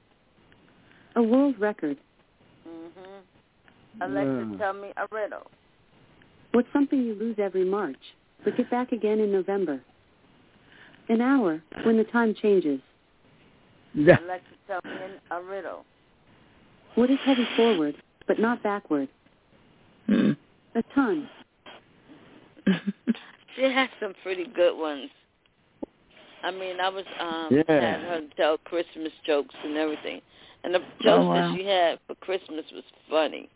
[1.17, 1.99] A world record.
[2.67, 3.23] Mhm.
[4.01, 4.59] Alexa, Yeah.
[4.59, 5.51] tell me a riddle.
[6.59, 8.01] What's something you lose every March,
[8.43, 9.81] but get back again in November?
[11.09, 12.81] An hour when the time changes.
[13.95, 14.19] Yeah.
[14.25, 15.85] Alexa, tell me an, a riddle.
[16.97, 17.95] What is heavy forward,
[18.27, 19.09] but not backward?
[20.07, 20.33] Hmm.
[20.75, 21.29] A ton.
[23.55, 25.11] She has some pretty good ones.
[26.43, 27.63] I mean, I was um Yeah.
[27.69, 30.21] had her tell Christmas jokes and everything,
[30.65, 31.35] and the jokes Oh, wow.
[31.35, 33.49] that she had for Christmas was funny.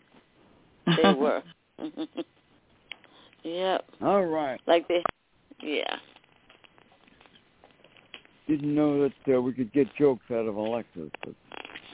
[0.86, 1.42] They were.
[3.42, 4.60] yep, All right.
[4.66, 5.02] like they.
[5.62, 5.96] Yeah.
[8.48, 11.10] Didn't know that uh, we could get jokes out of Alexa.
[11.24, 11.34] But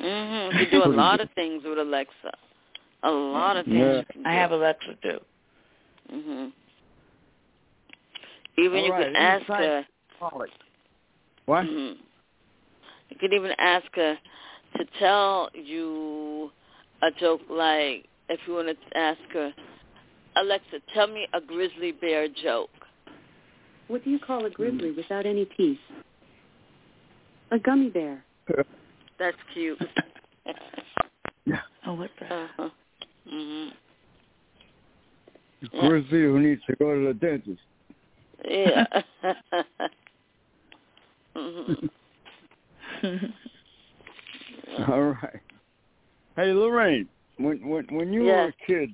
[0.01, 0.61] Mhm.
[0.61, 2.33] You do a lot of things with Alexa.
[3.03, 3.77] A lot of things.
[3.77, 3.97] Yeah.
[3.99, 4.39] You can I do.
[4.39, 5.19] have Alexa too.
[6.13, 6.53] Mhm.
[8.59, 9.87] Even All you right, could ask inside- her.
[10.19, 10.49] Polly.
[11.47, 11.65] What?
[11.65, 12.01] Mm-hmm.
[13.11, 14.19] You could even ask her
[14.77, 16.51] to tell you
[17.03, 19.55] a joke like if you want to ask her,
[20.39, 22.71] Alexa, tell me a grizzly bear joke.
[23.89, 25.79] What do you call a grizzly without any teeth?
[27.51, 28.23] A gummy bear.
[29.19, 29.79] That's cute.
[31.45, 31.61] yeah.
[31.87, 32.27] Oh, what the?
[32.35, 32.69] uh-huh.
[33.33, 33.71] Mhm.
[35.61, 37.61] The Grizzly who needs to go to the dentist.
[38.45, 38.85] Yeah.
[41.37, 41.91] mhm.
[44.89, 45.41] All right.
[46.37, 48.91] Hey, Lorraine, when when when you were a kid,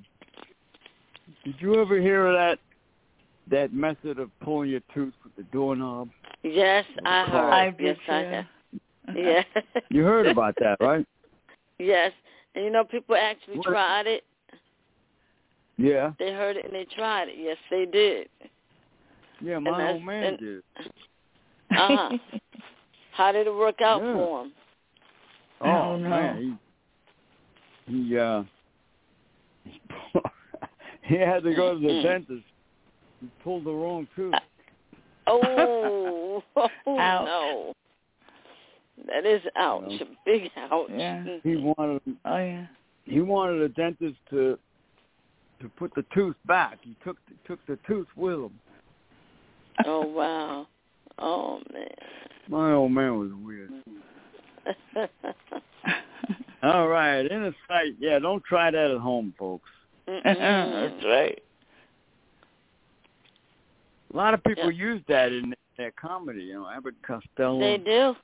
[1.45, 2.59] did you ever hear of that
[3.49, 6.09] that method of pulling your tooth with the doorknob?
[6.43, 7.49] Yes, I heard.
[7.51, 8.45] I did yes, I have.
[9.15, 9.43] yeah.
[9.89, 11.05] You heard about that, right?
[11.77, 12.11] Yes.
[12.55, 13.65] And you know, people actually What?
[13.67, 14.23] tried it.
[15.77, 16.13] Yeah.
[16.19, 17.35] They heard it and they tried it.
[17.37, 18.29] Yes, they did.
[19.41, 20.63] Yeah, my old man and- did.
[21.71, 22.17] Uh-huh.
[23.11, 24.13] How did it work out Yeah.
[24.13, 24.51] for him?
[25.61, 26.09] Oh, Oh, no.
[26.09, 26.59] man,
[27.87, 28.43] he he uh
[31.07, 32.03] he had to go to the Mm.
[32.03, 32.43] dentist.
[33.21, 34.33] He pulled the wrong tooth.
[35.27, 37.25] Oh, oh Ouch.
[37.25, 37.73] no.
[39.07, 39.83] That is ouch.
[39.89, 40.89] You A big ouch.
[40.89, 41.23] Yeah.
[41.43, 42.65] He wanted Oh yeah.
[43.05, 44.57] he wanted a dentist to
[45.61, 46.79] to put the tooth back.
[46.81, 48.59] He took took the tooth with him.
[49.85, 50.67] Oh wow.
[51.19, 51.87] Oh man.
[52.47, 53.71] My old man was weird.
[54.95, 55.09] man.
[56.63, 57.95] All right, a sight.
[57.99, 59.69] Yeah, don't try that at home, folks.
[60.07, 61.41] That's right.
[64.13, 64.93] A lot of people Yeah.
[64.93, 66.43] use that in their comedy.
[66.43, 68.15] You know, Abbott Costello, They do.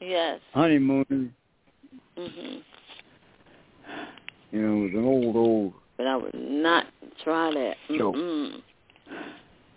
[0.00, 0.40] Yes.
[0.52, 1.34] honeymoon.
[2.16, 2.62] Mhm.
[4.52, 5.74] You know, it was an old old.
[5.96, 6.86] But I would not
[7.22, 7.76] try that.
[7.96, 8.16] Joke.
[8.16, 8.62] Mm-mm.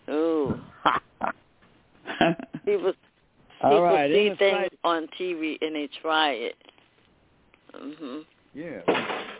[0.10, 0.60] Ooh.
[2.66, 2.94] People
[3.62, 4.80] All people right, see inner things sight.
[4.84, 6.56] on TV and they try it.
[7.74, 8.26] Mhm.
[8.54, 8.82] Yeah.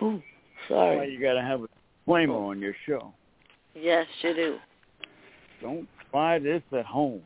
[0.02, 1.14] Ooh, That's why sorry.
[1.14, 1.68] you got to have a
[2.04, 3.14] disclaimer on your show.
[3.76, 4.58] Yes, you do.
[5.62, 7.22] Don't try this at home.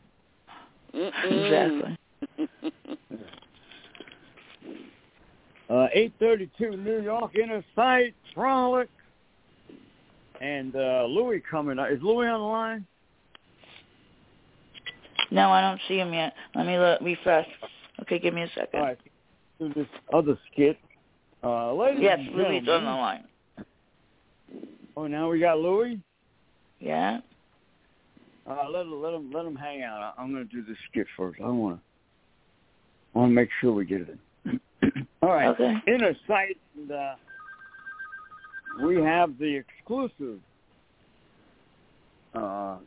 [0.93, 1.97] Mm-mm.
[2.37, 2.47] Exactly.
[5.69, 8.87] Uh, 832 New York Inner Sight Frolic.
[10.39, 11.89] And uh, Louis coming up.
[11.91, 12.85] Is Louis on the line?
[15.29, 16.31] No, I don't see him yet.
[16.55, 17.45] Let me look, refresh.
[18.01, 18.79] Okay, give me a second.
[18.79, 18.97] All right.
[19.59, 20.77] Do this other skit.
[21.43, 23.25] Uh, ladies Yes, and Louis on the line.
[24.97, 25.99] Oh, now we got Louis?
[26.79, 27.19] Yeah.
[28.49, 30.01] Uh, let, let him let him hang out.
[30.01, 31.39] I- I'm going to do this skit first.
[31.39, 31.81] I want to
[33.13, 34.59] I want to make sure we get it in.
[35.21, 35.49] All right.
[35.49, 35.75] Okay.
[35.87, 36.57] Inner sight.
[36.75, 37.13] And, uh,
[38.83, 40.39] we have the exclusive
[42.33, 42.77] uh,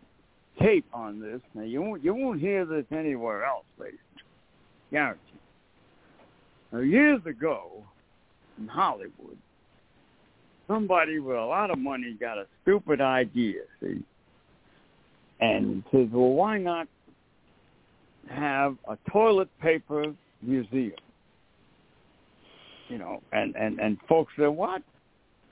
[0.61, 1.41] tape on this.
[1.55, 3.99] Now you won't you won't hear this anywhere else, ladies.
[4.91, 5.21] Guaranteed.
[6.73, 7.85] Now, years ago
[8.59, 9.39] in Hollywood,
[10.71, 13.63] somebody with a lot of money got a stupid idea.
[13.81, 14.03] See,
[15.41, 16.87] and says, "Well, why not
[18.29, 20.95] have a toilet paper museum?"
[22.89, 24.83] You know, and and and folks said, "What?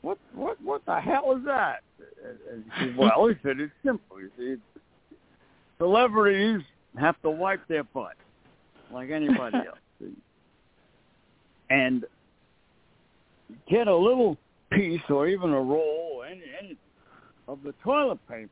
[0.03, 0.19] What?
[0.35, 0.61] What?
[0.63, 1.83] What the hell is that?"
[2.25, 4.21] And- he said, "Well," he said, "it's simple.
[4.21, 4.57] You see,
[5.79, 6.61] celebrities
[6.99, 8.17] have to wipe their butt
[8.93, 10.13] like anybody else, see?
[11.71, 12.05] and
[13.69, 14.37] get a little
[14.71, 16.77] piece or even a roll or any, any
[17.47, 18.49] of the toilet paper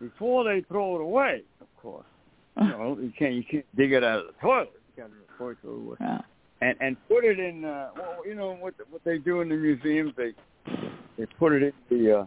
[0.00, 1.42] before they throw it away.
[1.60, 2.04] Of course,
[2.60, 4.70] you know you can't you can't dig it out of the toilet.
[4.96, 6.20] You got to throw it away Yeah.
[6.60, 7.64] and and put it in.
[7.64, 10.12] Uh, well, you know what what they do in the museums?
[10.16, 10.32] They
[11.18, 11.72] they put it in
[12.04, 12.26] the uh,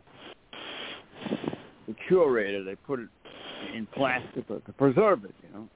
[1.88, 2.64] the curator.
[2.64, 3.10] They put it
[3.76, 5.36] in plastic to, to preserve it.
[5.44, 5.68] You know.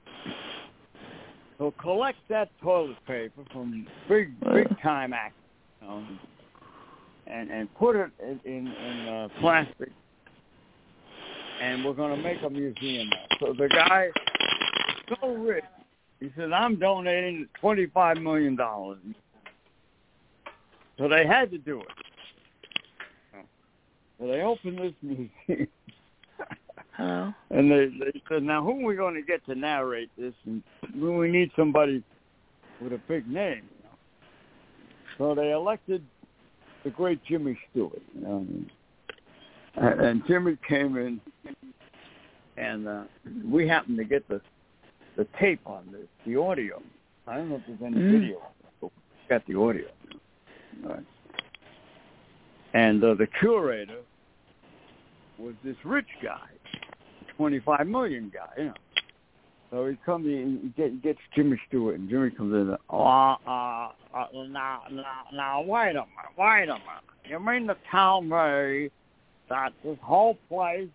[1.58, 5.38] So collect that toilet paper from big big time actors,
[5.80, 6.02] you know,
[7.26, 9.90] and and put it in in, uh, plastic.
[11.60, 13.08] And we're going to make a museum.
[13.38, 15.64] So the guy is so rich
[16.24, 18.56] he said, I'm donating $25 million.
[20.96, 21.86] So they had to do it.
[24.18, 25.68] So they opened this museum.
[26.96, 27.34] Hello.
[27.50, 30.32] and they, they said, now who are we going to get to narrate this?
[30.46, 30.62] And
[30.98, 32.02] we need somebody
[32.80, 33.68] with a big name.
[35.18, 36.04] So they elected
[36.84, 38.02] the great Jimmy Stewart.
[38.14, 38.46] You know?
[39.76, 41.20] and, and Jimmy came in,
[42.56, 43.02] and uh,
[43.50, 44.40] we happened to get the
[45.16, 46.82] the tape on this, the audio.
[47.26, 48.20] I don't know if there's any Mm.
[48.20, 48.38] video,
[48.80, 49.86] but we got the audio.
[50.84, 51.04] All right.
[52.74, 54.00] And uh, the curator
[55.38, 56.48] was this rich guy,
[57.36, 58.74] twenty-five million guy, you know.
[59.74, 62.76] So he comes, he, he get, gets Jimmy Stewart, and Jimmy comes in.
[62.90, 66.06] Oh, uh, uh, uh, now, now, now, wait a minute,
[66.38, 67.04] wait a minute.
[67.24, 68.88] You mean to tell me
[69.48, 70.88] that this whole place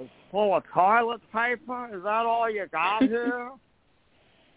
[0.00, 1.90] is full of toilet paper?
[1.96, 3.52] Is that all you got here?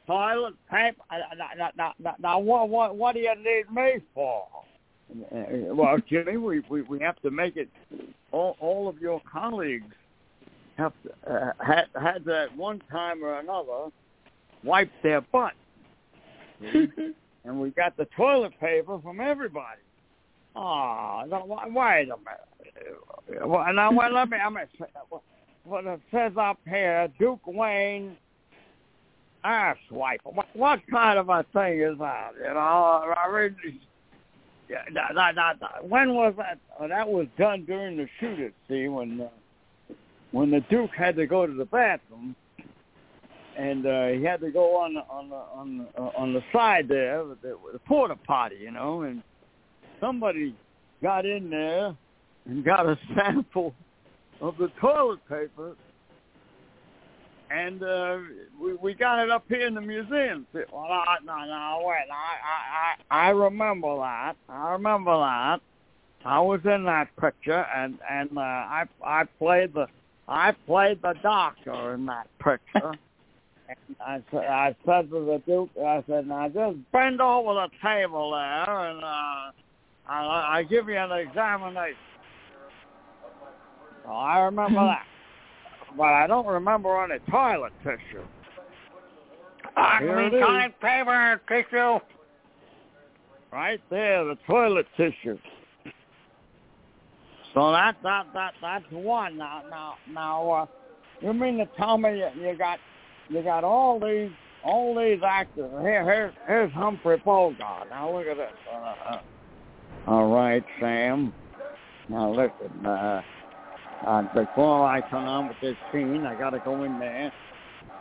[0.08, 1.04] toilet paper?
[1.12, 4.48] Uh, Now, now, now, now, now what, what, what do you need me for?
[5.32, 7.70] Uh, Well, Jimmy, we, we, we have to make it.
[8.32, 9.94] All, all of your colleagues
[10.82, 10.94] have
[11.30, 13.92] uh, had had to at one time or another
[14.64, 15.54] wipe their butt,
[16.62, 19.82] and we got the toilet paper from everybody.
[20.56, 23.48] Oh, no, wait a minute.
[23.48, 24.38] Well, now, wait, let me.
[24.38, 24.66] I mean,
[25.64, 28.18] what it says up here, Duke Wayne
[29.44, 30.30] ass wiper.
[30.30, 32.32] What, what kind of a thing is that?
[32.38, 33.80] You know, I mean,
[34.70, 36.58] yeah, that, that, that, when was that?
[36.80, 39.28] Oh, that was done during the shoot see, when uh,
[40.32, 42.36] when the Duke had to go to the bathroom,
[43.58, 47.24] and uh, he had to go on on the on the, on the side there,
[47.24, 49.22] with the, the porta potty, you know, and
[50.00, 50.56] somebody
[51.02, 51.96] got in there
[52.46, 53.74] and got a sample
[54.40, 55.76] of the toilet paper
[57.52, 58.18] and uh,
[58.62, 60.48] we we got it up here in the museum.
[60.54, 64.36] Well, I, no, no, wait, I, I I remember that.
[64.48, 65.60] I remember that.
[66.24, 69.88] I was in that picture, and and uh, I I played the
[70.28, 72.94] I played the doctor in that picture.
[73.70, 77.70] and I said I said to the Duke, I said, now just bend over the
[77.82, 79.52] table there, and uh,
[80.08, 81.98] I I give you an examination.
[84.04, 85.06] So I remember that
[85.98, 88.26] but I don't remember any toilet tissue.
[90.02, 92.00] Mean toilet paper tissue.
[93.52, 95.38] Right there, the toilet tissue.
[97.54, 99.38] So that that that that's one.
[99.38, 100.66] Now now now, uh,
[101.22, 102.80] you mean to tell me you, you got
[103.30, 104.32] you got all these
[104.64, 105.70] all these actors?
[105.82, 107.90] Here here here's Humphrey Bogart.
[107.90, 108.52] Now look at this.
[108.72, 109.22] Uh, uh,
[110.08, 111.34] all right, Sam.
[112.10, 112.86] Now listen.
[112.86, 113.22] Uh,
[114.06, 117.32] uh, before I turn on with this scene, I got to go in there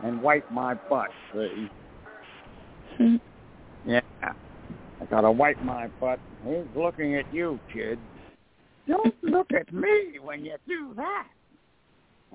[0.02, 1.10] and wipe my butt.
[1.34, 1.68] See?
[2.96, 3.16] Hmm.
[3.84, 6.18] yeah, I got to wipe my butt.
[6.46, 7.98] He's looking at you, kid.
[8.90, 11.28] Don't look at me when you do that.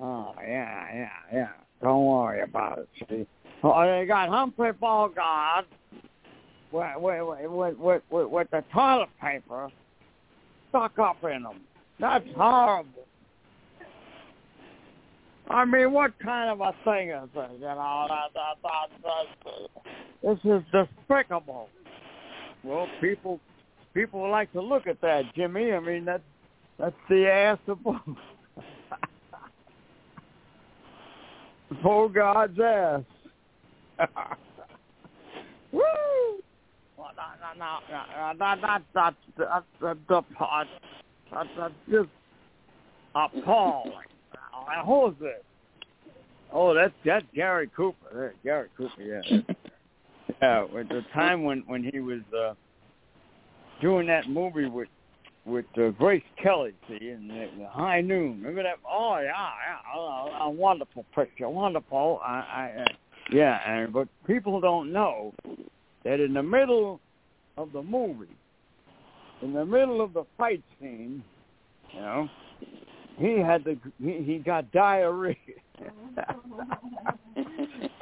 [0.00, 1.48] Oh yeah, yeah, yeah.
[1.82, 2.88] Don't worry about it.
[3.08, 3.26] See,
[3.62, 5.66] oh, they got Humphrey Bogart
[6.72, 9.68] with with with with, with, with the toilet paper
[10.70, 11.60] stuck up in them.
[12.00, 13.04] That's horrible.
[15.48, 17.50] I mean, what kind of a thing is this?
[17.54, 19.88] You know, that, that, that, that,
[20.22, 21.68] this is despicable.
[22.64, 23.40] Well, people
[23.94, 25.72] people like to look at that, Jimmy.
[25.72, 26.22] I mean, that's
[26.78, 27.78] that's the ass of
[31.82, 33.02] poor God's ass.
[35.72, 35.80] Woo!
[36.96, 37.82] What that that
[38.62, 39.64] that that that
[40.08, 40.68] that part?
[41.32, 41.48] That's
[41.90, 42.08] just
[43.14, 43.92] appalling.
[44.84, 45.42] Who is this?
[46.52, 48.06] Oh, that's that's Gary Cooper.
[48.12, 49.02] There, Gary Cooper.
[49.02, 49.20] Yeah,
[50.42, 50.80] uh, yeah.
[50.80, 52.54] At the time when when he was uh,
[53.80, 54.88] doing that movie with
[55.46, 58.38] with uh, Grace Kelly, see, in the, the High Noon.
[58.38, 58.78] Remember that?
[58.88, 62.20] Oh yeah, yeah, a, a wonderful picture, wonderful.
[62.22, 62.86] I, I, uh,
[63.32, 65.32] yeah, and but people don't know
[66.04, 67.00] that in the middle
[67.56, 68.26] of the movie,
[69.40, 71.22] in the middle of the fight scene,
[71.94, 72.28] you know,
[73.16, 75.36] he had the he, he got diarrhea.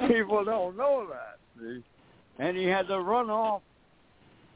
[0.07, 1.83] People don't know that, see?
[2.39, 3.61] and he had to run off,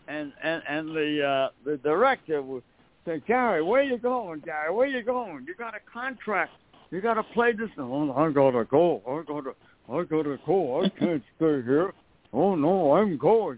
[0.08, 2.64] and and and the uh, the director would
[3.06, 4.74] say, Gary, where you going, Gary?
[4.74, 5.46] Where you going?
[5.48, 6.52] You got a contract.
[6.92, 7.70] You got to play this.
[7.78, 9.02] Oh, I gotta go.
[9.08, 9.54] I gotta
[9.92, 10.84] I gotta go.
[10.84, 11.94] I can't stay here.
[12.34, 13.58] Oh no, I'm going.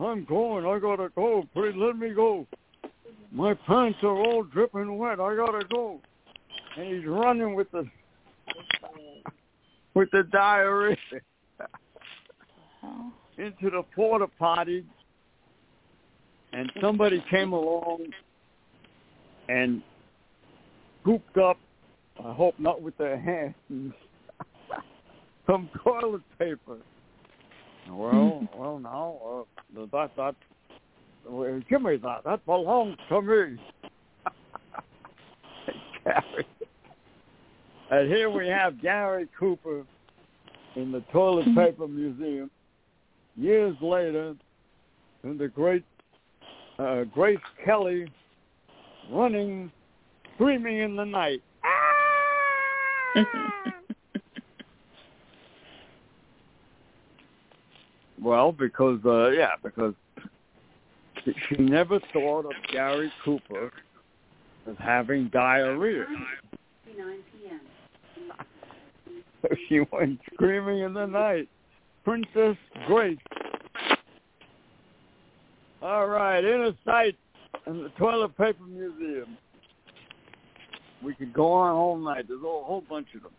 [0.00, 0.66] I'm going.
[0.66, 1.46] I gotta go.
[1.54, 2.46] Please let me go.
[3.32, 5.20] My pants are all dripping wet.
[5.20, 6.00] I gotta go.
[6.76, 7.86] And he's running with the
[9.94, 10.96] with the diarrhea
[11.60, 13.02] uh-huh.
[13.38, 14.84] into the porta potty.
[16.52, 18.06] And somebody came along
[19.48, 19.82] and
[21.02, 21.58] scooped up,
[22.24, 23.18] I hope not with their
[23.68, 23.92] hands,
[25.46, 26.78] some toilet paper.
[27.90, 29.44] Well, well, now
[29.76, 30.34] uh, that that
[31.28, 32.24] well, give me that.
[32.24, 33.56] That belongs to me.
[36.04, 36.46] Gary.
[37.90, 39.84] And here we have Gary Cooper
[40.74, 42.50] in the Toilet Paper Museum.
[43.36, 44.34] Years later,
[45.24, 45.84] in the great
[46.78, 48.06] uh, Grace Kelly
[49.10, 49.70] running,
[50.34, 51.42] screaming in the night.
[58.22, 59.94] well, because uh, yeah, because
[61.24, 63.72] she never thought of Gary Cooper
[64.68, 66.04] as having diarrhea.
[66.96, 67.60] 9 p.m.
[69.42, 71.48] so she went screaming in the night.
[72.04, 73.18] Princess Grace.
[75.82, 77.16] All right, inner sight
[77.66, 79.36] in the Toilet Paper Museum.
[81.02, 82.26] We could go on all night.
[82.28, 83.32] There's a whole bunch of them.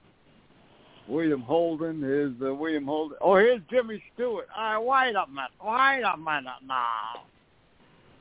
[1.07, 3.17] William Holden, here's uh, William Holden.
[3.21, 4.47] Oh, here's Jimmy Stewart.
[4.55, 5.51] All right, wait a minute.
[5.63, 7.23] Wait a minute now.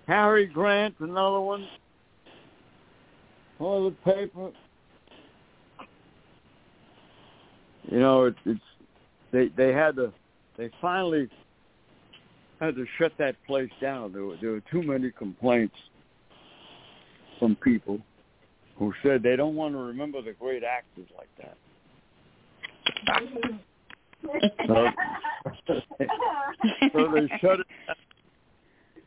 [0.07, 1.67] Cary Grant, another one.
[3.59, 4.53] Toilet paper.
[7.91, 8.61] You know, it's, it's
[9.33, 10.13] they they had to
[10.57, 11.29] they finally
[12.61, 14.13] had to shut that place down.
[14.13, 15.77] There were, there were too many complaints
[17.39, 17.99] from people
[18.79, 21.57] who said they don't want to remember the great actors like that.
[24.67, 24.87] so,
[26.93, 27.97] so they shut it down.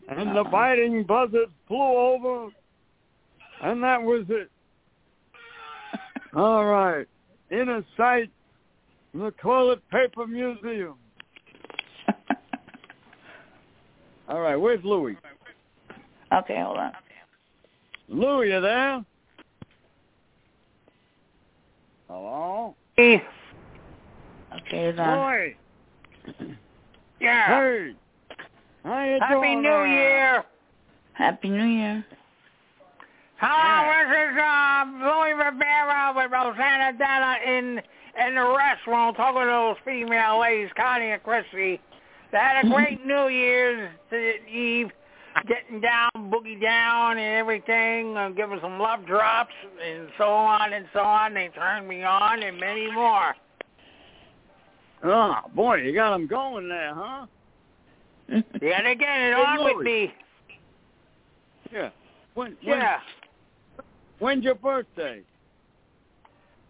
[0.10, 2.50] And the biting buzzards flew over,
[3.62, 4.50] and that was it.
[6.36, 7.08] All right.
[7.52, 8.32] Inner sight,
[9.14, 10.96] the toilet paper museum.
[14.30, 15.16] All right, where's Louis?
[16.34, 16.92] Okay, hold on.
[18.10, 19.04] Louis, you there?
[22.08, 22.76] Hello?
[22.96, 23.22] Hey,
[24.56, 25.20] Okay, hold on.
[25.32, 25.56] Louis.
[27.22, 27.48] yeah.
[27.48, 27.96] Hey.
[28.84, 29.58] How you Happy doing?
[29.62, 29.88] New there?
[29.88, 30.44] Year.
[31.14, 32.04] Happy New Year.
[33.38, 37.80] Hello, this is uh, Louis Rivera with Rosanna Della in
[38.26, 41.80] in the restroom talking to those female ladies, Connie and Chrissy.
[42.32, 43.90] They had a great New Year's
[44.52, 44.90] Eve,
[45.48, 50.86] getting down, boogie down and everything, and giving some love drops and so on and
[50.94, 51.34] so on.
[51.34, 53.36] They turned me on and many more.
[55.04, 57.26] Oh, boy, you got them going there, huh?
[58.62, 60.14] Yeah, they're getting it on with me.
[61.72, 61.90] Yeah.
[62.36, 63.00] When, when, Yeah.
[64.20, 65.22] When's your birthday?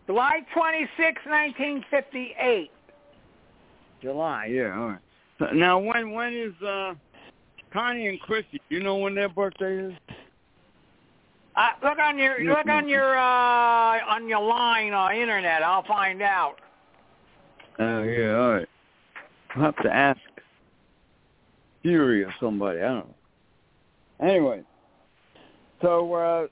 [0.05, 2.71] July 26, 1958.
[4.01, 5.55] July, yeah, all right.
[5.55, 6.93] Now, when when is uh,
[7.71, 8.61] Connie and Chrissy?
[8.69, 9.93] You know when their birthday is?
[11.55, 15.61] Uh, look on your look on your uh on your line or internet.
[15.61, 16.55] I'll find out.
[17.79, 18.67] Oh, yeah, all right.
[19.55, 20.19] I'll have to ask
[21.81, 22.79] Fury or somebody.
[22.79, 23.15] I don't know.
[24.21, 24.63] Anyway,
[25.81, 26.47] so uh,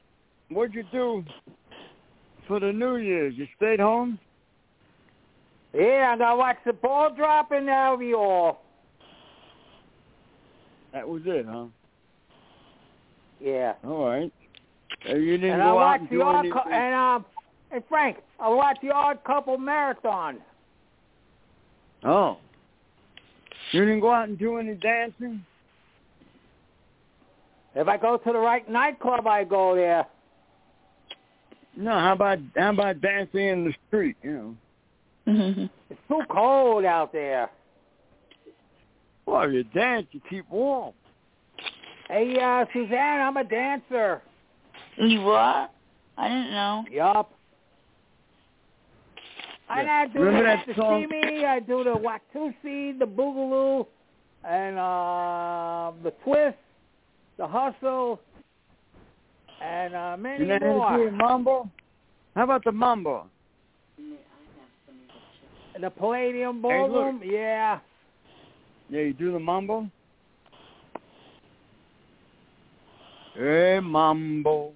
[0.49, 1.23] what'd you do
[2.47, 3.33] for the New Year's?
[3.35, 4.19] You stayed home?
[5.73, 8.57] Yeah, and I gotta the ball drop in the alveol.
[10.97, 11.65] That was it, huh?
[13.39, 13.73] Yeah.
[13.85, 14.33] All right.
[15.07, 16.51] Uh, you didn't And I go out watched and the do odd anything?
[16.63, 17.25] cou- and um
[17.69, 20.39] and Frank, I watched the odd couple marathon.
[22.03, 22.37] Oh.
[23.73, 25.45] You didn't go out and do any dancing?
[27.75, 30.03] If I go to the right nightclub, I go there.
[31.75, 34.57] No, how about how about dancing in the street, you
[35.27, 35.69] know?
[35.91, 37.51] It's too cold out there.
[39.27, 40.93] Well, if you dance, you keep warm.
[42.07, 44.21] Hey, uh, Suzanne, I'm a dancer.
[44.97, 45.71] you what?
[46.17, 46.85] I didn't know.
[46.89, 47.31] Yup.
[49.69, 49.93] And Yeah.
[49.99, 51.05] I do Remember the, that the song?
[51.07, 53.85] steamy, I do the Watusi, the Boogaloo,
[54.45, 56.57] and uh, the Twist,
[57.37, 58.21] the Hustle,
[59.61, 61.27] and uh, many You know how to do more.
[61.29, 61.69] mambo?
[62.35, 63.27] How about the mambo?
[65.75, 66.61] And the Palladium Hey.
[66.61, 67.79] Ballroom, yeah.
[68.89, 69.89] Yeah, you do the mambo?
[73.35, 74.71] Hey, mambo.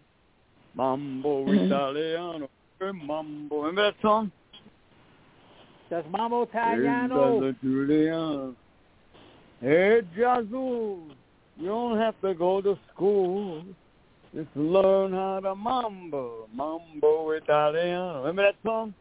[0.75, 1.65] Mambo mm-hmm.
[1.65, 2.49] italiano.
[2.79, 3.61] Hey, mambo.
[3.61, 4.31] Remember that song?
[5.89, 7.53] That's mambo italiano.
[9.61, 11.11] Hey, Jazoo.
[11.57, 13.63] You don't have to go to school.
[14.35, 16.47] Just learn how to mambo.
[16.53, 18.19] Mambo italiano.
[18.19, 18.93] Remember that song?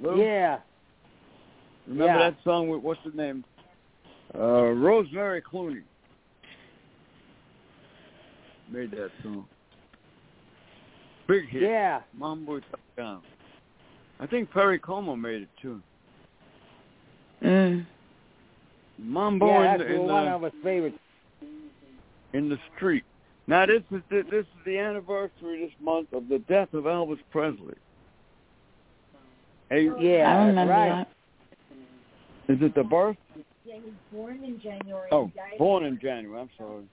[0.00, 0.16] Luke?
[0.18, 0.58] Yeah.
[1.88, 2.30] Remember Yeah.
[2.30, 3.44] that song with what's the name?
[4.34, 5.82] Uh, Rosemary Clooney
[8.70, 9.46] made that song.
[11.26, 11.62] Big hit.
[11.62, 12.02] Yeah.
[12.12, 13.22] Mambo Italiano.
[14.20, 15.80] I think Perry Como made it too.
[17.42, 17.86] Mm.
[18.98, 20.98] Mambo yeah, in, that's the, in, one the, of his favorites.
[22.34, 23.04] in the street.
[23.46, 27.20] Now this is the, this is the anniversary this month of the death of Elvis
[27.30, 27.76] Presley.
[29.70, 30.88] Hey, Yeah, I remember right.
[30.90, 31.08] that.
[32.48, 33.16] Is it the birth?
[33.64, 35.08] Yeah, he was born in January.
[35.12, 36.40] Oh, and born in January.
[36.40, 36.84] I'm sorry.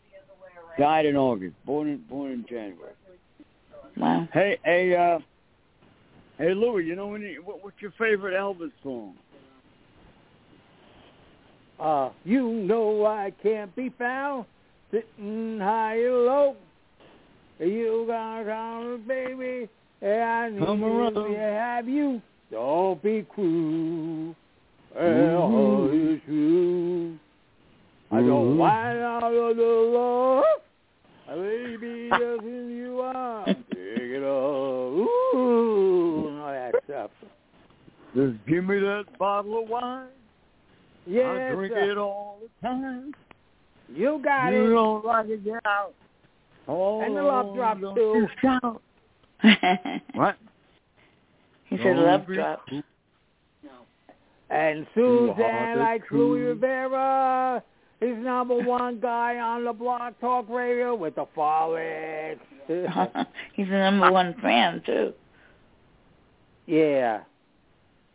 [0.77, 1.55] Died in August.
[1.65, 2.93] Born in born in January.
[3.97, 4.27] Wow.
[4.33, 5.19] Hey, hey, uh,
[6.37, 6.83] hey, Louis.
[6.83, 9.15] You know any, what, what's your favorite Elvis song?
[11.79, 14.45] Uh, you know I can't be found
[14.91, 16.55] sitting high and low.
[17.59, 19.69] You got to baby,
[20.01, 21.13] and I need Come around.
[21.13, 22.21] to have you.
[22.51, 24.35] Don't be cruel.
[24.95, 25.33] Mhm.
[25.35, 27.17] Oh, it's true.
[28.11, 30.43] I don't want out of the love.
[31.27, 33.47] Baby, doesn't you want?
[33.71, 34.91] Take it all.
[35.01, 37.11] Ooh, and all that stuff.
[38.15, 40.07] Just give me that bottle of wine.
[41.05, 41.91] Yes, I drink sir.
[41.91, 43.13] it all the time.
[43.93, 44.73] You got you it.
[44.73, 45.93] don't like it, get out.
[46.67, 48.27] Oh, And the love drop, don't too.
[48.41, 48.81] shout.
[50.13, 50.37] What?
[51.65, 52.65] he said love be drop.
[52.67, 52.81] cruel.
[54.49, 57.63] And You are Suzanne the likes Rivera.
[57.99, 62.39] He's number one guy on the Blog Talk Radio with the Frolics.
[63.53, 65.13] He's the number one fan too.
[66.67, 67.21] yeah,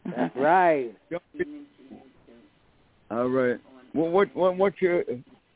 [0.04, 0.94] that's right.
[3.10, 3.58] All right.
[3.94, 5.04] Well, what what what's your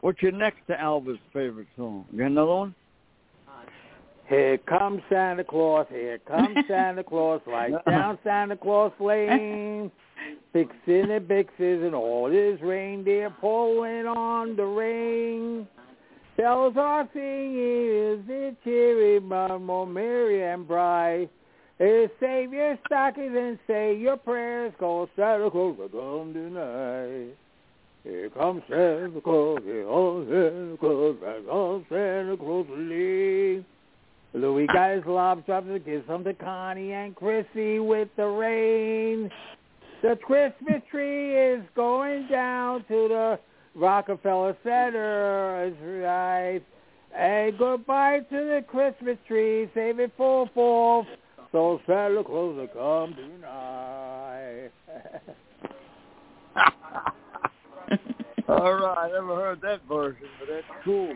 [0.01, 2.05] what's your next to Alva's favorite song?
[2.12, 2.75] You got another one?
[4.29, 9.91] Here comes Santa Claus, here comes Santa Claus, right down Santa Claus Lane.
[10.53, 15.67] Fixing and fixes and all his reindeer pulling on the ring.
[16.37, 21.29] Bells are singing, is it cheery, more merry and bright.
[21.81, 27.35] Is save your stockings and say your prayers, cause Santa Claus will come tonight.
[28.05, 33.65] Here comes Santa Claus, here comes Santa Claus, right on Santa Claus Lane.
[34.35, 39.31] Louis got his lobster to give some to Connie and Chrissy with the rain.
[40.05, 43.39] The Christmas tree is going down to the
[43.75, 45.65] Rockefeller Center.
[45.65, 46.61] Is right.
[47.17, 49.71] And goodbye to the Christmas tree.
[49.73, 51.07] Save it for fourth.
[51.53, 54.73] So Santa Claus will come tonight.
[58.47, 61.15] All right, I never heard that version, but that's cool.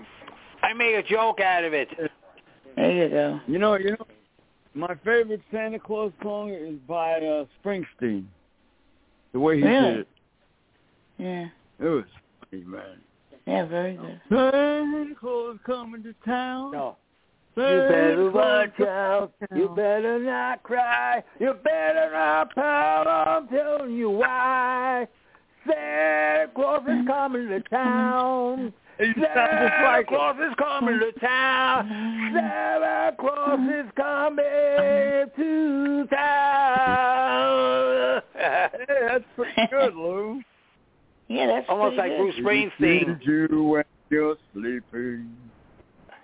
[0.63, 1.89] I made a joke out of it.
[2.75, 3.39] There you go.
[3.47, 4.07] You know, you know,
[4.73, 8.25] my favorite Santa Claus song is by uh, Springsteen.
[9.33, 9.91] The way he Really?
[9.91, 10.09] did it,
[11.19, 11.49] Yeah.
[11.81, 12.05] it was
[12.51, 13.01] funny, man.
[13.47, 14.21] Yeah, very good.
[14.29, 16.73] Santa Claus coming to town.
[16.73, 16.97] No.
[17.57, 19.33] You better watch out.
[19.55, 21.25] You better not cry.
[21.41, 23.07] You better not pout.
[23.09, 25.09] I'm telling you why.
[25.67, 28.73] Santa Claus is coming to town.
[28.99, 30.17] He Santa like him.
[30.17, 31.89] Claus is coming to town.
[32.35, 34.45] Santa Claus is coming
[35.37, 37.49] to town.
[38.35, 38.69] Hey,
[39.09, 40.43] that's pretty good, Lou.
[41.29, 42.73] Yeah, that's Almost like pretty Bruce.
[42.81, 43.25] Springsteen.
[43.25, 45.31] You when you're sleeping?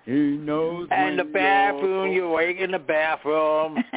[0.06, 0.88] He knows.
[0.90, 3.82] And the bathroom, you're- you wake in the bathroom.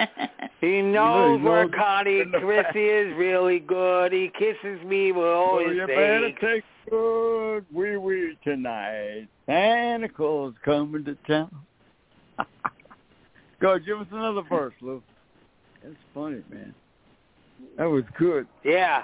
[0.60, 4.12] He knows he where knows Connie in Chrissy is really good.
[4.12, 9.28] He kisses me with all So his you better take good wee wee tonight.
[9.46, 11.56] Santa Claus coming to town.
[13.62, 15.04] Go, give us another verse, Lou.
[15.84, 16.74] That's funny, man.
[17.78, 18.48] That was good.
[18.64, 19.04] Yeah.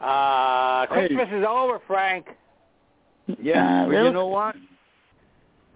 [0.00, 1.06] Uh, Hey.
[1.06, 2.26] Christmas is over, Frank.
[3.40, 4.56] Yeah, Uh, but you know what?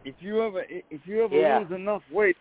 [0.04, 1.58] If you ever if you ever Yeah.
[1.60, 2.36] lose enough weight,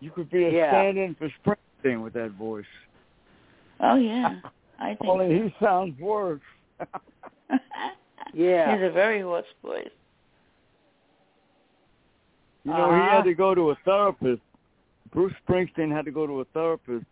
[0.00, 0.70] you could be a Yeah.
[0.70, 2.64] stand-in for Springsteen with that voice.
[3.80, 4.40] Oh yeah,
[4.78, 5.10] I think.
[5.10, 6.40] Only he sounds worse.
[8.34, 8.74] Yeah.
[8.74, 9.90] He's a very hoarse voice.
[12.64, 13.10] You know, he Uh-huh.
[13.16, 14.40] had to go to a therapist.
[15.10, 17.04] Bruce Springsteen had to go to a therapist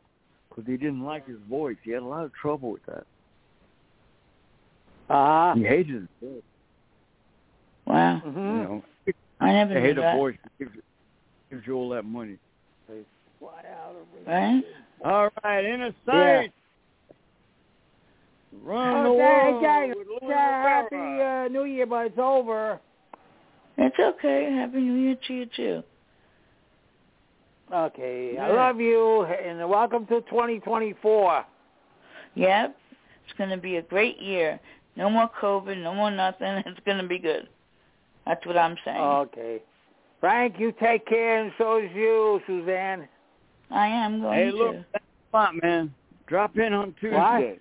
[0.49, 1.77] because he didn't like his voice.
[1.83, 3.05] He had a lot of trouble with that.
[5.11, 5.55] Uh-huh.
[5.57, 6.43] He hated his voice.
[7.91, 8.85] Wow, You hmm know,
[9.41, 10.15] I never they knew hate a that.
[10.15, 10.77] voice that gives,
[11.51, 12.37] gives you all that money.
[14.27, 14.65] Right?
[15.05, 16.53] All right, inner sight.
[18.63, 19.95] Run Oh, the thank world you.
[19.97, 22.79] with Louis Yeah, happy uh, New Year, but it's over.
[23.77, 24.53] It's okay.
[24.53, 25.83] Happy New Year to you too.
[27.75, 28.39] Okay.
[28.39, 31.45] I love you, and welcome to 2024.
[32.37, 32.77] Yep,
[33.25, 34.61] it's gonna be a great year.
[34.97, 35.83] No more COVID.
[35.83, 36.63] No more nothing.
[36.67, 37.49] It's gonna be good.
[38.27, 38.97] That's what I'm saying.
[38.99, 39.63] Okay.
[40.21, 43.09] Frank, you take care, and so is you, Suzanne.
[43.71, 44.85] I am going to Hey, look, to.
[44.93, 45.95] that's spot, man.
[46.27, 47.59] Drop in on Tuesday.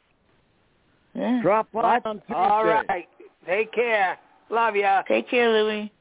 [1.16, 1.40] Yeah.
[1.42, 2.06] Drop by What?
[2.06, 2.34] on Tuesday.
[2.34, 3.08] All right.
[3.46, 4.18] Take care.
[4.50, 5.02] Love ya.
[5.08, 5.92] Take care, Louie.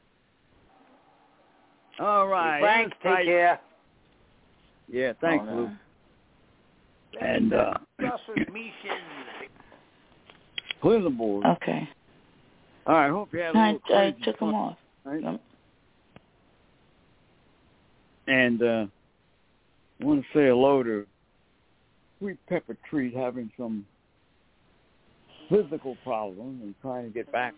[2.00, 2.60] All right.
[2.60, 3.16] Frank, Innersight.
[3.18, 3.60] take care.
[4.90, 5.70] Yeah, thanks, Hold Lou.
[7.20, 8.98] And uh, Transmission.
[10.80, 11.44] clear the board.
[11.46, 11.88] Okay.
[12.88, 14.76] All right, hope you had a I, little I crazy took fun, them off.
[15.04, 15.22] right?
[15.22, 15.40] Yep.
[18.28, 18.86] And uh,
[20.00, 21.06] I want to say hello to
[22.18, 23.86] Sweet Pepper Treat having some
[25.50, 27.54] physical problems and trying to get back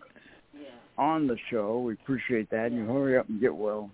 [0.97, 1.79] on the show.
[1.79, 2.67] We appreciate that.
[2.67, 3.89] And you hurry up and get well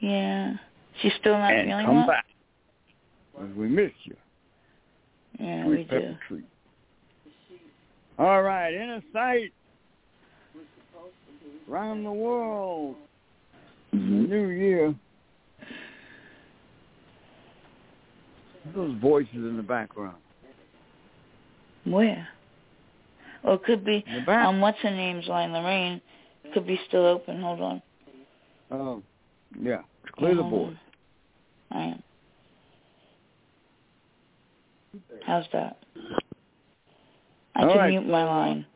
[0.00, 0.54] Yeah.
[1.02, 2.06] She's still not and feeling come well.
[2.06, 2.26] back.
[3.36, 4.16] 'Cause we miss you.
[5.38, 6.16] Yeah, Sweet we Pepper do.
[6.26, 6.44] Treat.
[8.18, 9.52] All right, inner sight.
[11.68, 12.96] Around the world.
[13.92, 14.28] Mhm.
[14.28, 14.94] New Year.
[18.74, 20.16] Those voices in the background.
[21.84, 22.28] Where?
[23.44, 24.46] Oh, it could be the back.
[24.46, 26.00] um what's her name's line, Lorraine.
[26.52, 27.40] Could be still open.
[27.40, 27.82] Hold on.
[28.70, 29.02] Oh,
[29.60, 29.82] yeah.
[30.12, 30.78] Clear the Yeah, hold board.
[31.72, 32.02] All right.
[35.24, 35.78] How's that?
[37.54, 38.66] I All can right, mute my line.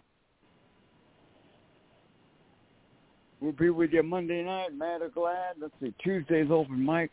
[3.43, 5.57] We'll be with you Monday night, mad or glad.
[5.61, 7.11] Let's see, Tuesday's open mic.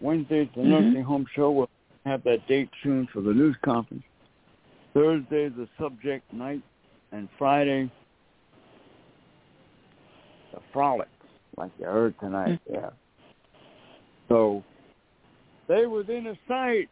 [0.00, 0.68] Wednesday's the Mhm.
[0.68, 1.50] nursing home show.
[1.50, 1.68] We'll
[2.06, 4.04] have that date soon for the news conference.
[4.94, 6.62] Thursday's the subject night,
[7.12, 7.90] and Friday
[10.52, 11.10] the frolics,
[11.58, 12.58] like you heard tonight.
[12.64, 12.90] Yeah.
[14.28, 14.64] So
[15.66, 16.88] stay within a sight.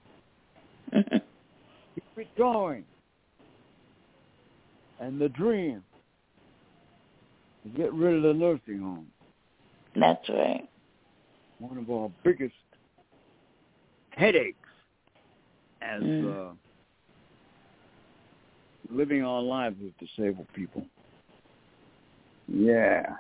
[0.93, 1.23] Keep
[2.19, 2.85] it going.
[4.99, 5.83] And the dream
[7.75, 9.07] get rid of the nursing home.
[9.95, 10.69] That's right.
[11.59, 12.55] One of our biggest
[14.11, 14.57] headaches
[15.83, 16.51] as Mm.
[16.51, 16.55] uh,
[18.91, 20.87] living our lives with disabled people.
[22.49, 23.17] Yeah.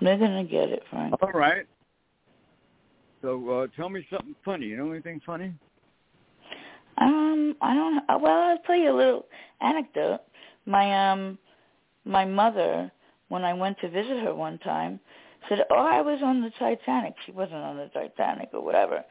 [0.00, 1.14] They're gonna get it, Frank.
[1.22, 1.66] All right.
[3.20, 4.66] So uh, tell me something funny.
[4.66, 5.52] You know anything funny?
[6.98, 8.22] Um, I don't.
[8.22, 9.26] Well, I'll tell you a little
[9.60, 10.20] anecdote.
[10.66, 11.38] My um,
[12.04, 12.90] my mother,
[13.32, 15.00] when I went to visit her one time,
[15.48, 19.02] said, "Oh, I was on the Titanic." She wasn't on the Titanic or whatever,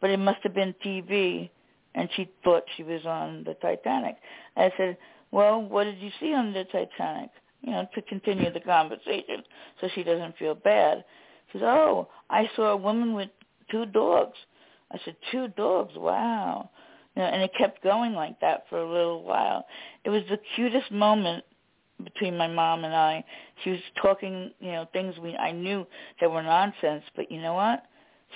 [0.00, 1.48] but it must have been TV,
[1.94, 4.16] and she thought she was on the Titanic.
[4.56, 4.96] I said,
[5.30, 7.30] "Well, what did you see on the Titanic?"
[7.62, 9.44] You know, to continue the conversation,
[9.80, 11.04] so she doesn't feel bad.
[11.52, 13.30] She says, "Oh, I saw a woman with
[13.70, 14.36] two dogs."
[14.92, 15.92] I said, two dogs?
[15.94, 16.70] Wow.
[17.14, 19.64] You know, and it kept going like that for a little while.
[20.04, 21.44] It was the cutest moment
[22.04, 23.24] between my mom and I.
[23.62, 25.86] She was talking, you know, things we I knew
[26.20, 27.84] that were nonsense, but you know what?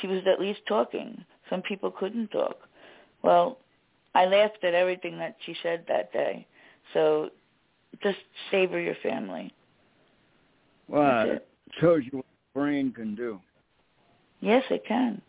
[0.01, 1.25] She was at least talking.
[1.51, 2.57] Some people couldn't talk.
[3.23, 3.59] Well,
[4.15, 6.47] I laughed at everything that she said that day.
[6.93, 7.31] So
[8.03, 8.19] just
[8.51, 9.53] savor your family.
[10.89, 11.49] Well, it
[11.81, 13.41] shows you what the brain can do.
[14.41, 15.23] Yes, it can.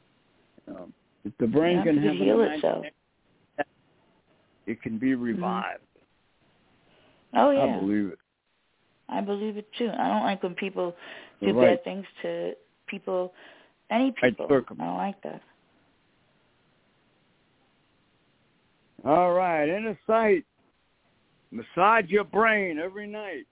[0.67, 2.85] Um, if the brain can heal itself.
[4.65, 5.81] it can be revived.
[7.33, 7.75] Oh yeah.
[7.75, 8.19] I believe it.
[9.09, 9.89] I believe it too.
[9.89, 10.95] I don't like when people
[11.41, 11.77] do right.
[11.77, 12.53] bad things to
[12.87, 13.33] people,
[13.91, 14.47] any people.
[14.49, 15.41] I don't like that.
[19.03, 20.43] All right, inner sight.
[21.51, 23.45] Massage your brain every night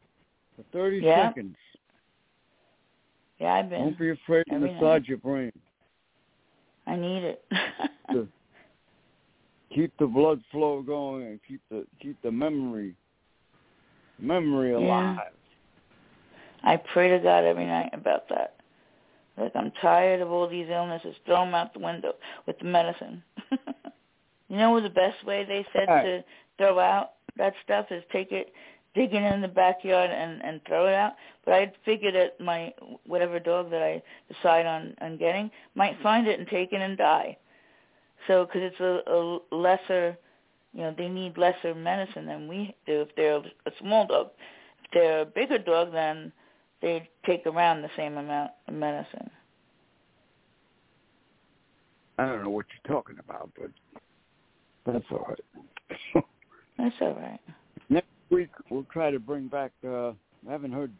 [0.55, 1.27] for 30 Yeah.
[1.29, 1.55] seconds.
[3.39, 3.81] Yeah, I've been.
[3.81, 5.07] Don't be afraid to massage night.
[5.07, 5.51] your brain.
[6.87, 7.45] I need it.
[9.73, 12.95] keep the blood flow going and keep the keep the memory
[14.19, 15.19] memory Yeah.
[16.63, 18.55] I pray to God every night about that.
[19.37, 21.15] Like I'm tired of all these illnesses.
[21.25, 22.13] Throw them out the window
[22.45, 23.23] with the medicine.
[23.51, 26.03] you know what the best way they said Right.
[26.03, 26.23] to
[26.57, 28.53] throw out that stuff is take it,
[28.93, 31.13] dig it in the backyard and and throw it out.
[31.45, 32.73] But I figured that my
[33.07, 34.01] whatever dog that I
[34.31, 37.37] decide on on getting might find it and take it and die.
[38.27, 40.15] So because it's a, a lesser,
[40.73, 44.29] you know, they need lesser medicine than we do if they're a small dog.
[44.85, 46.31] If they're a bigger dog, then
[46.83, 49.31] they take around the same amount of medicine.
[52.19, 53.71] I don't know what you're talking about, but
[54.85, 56.23] that's all right.
[56.77, 57.39] That's all right.
[57.89, 59.71] Next week we'll try to bring back.
[59.87, 60.91] uh I haven't heard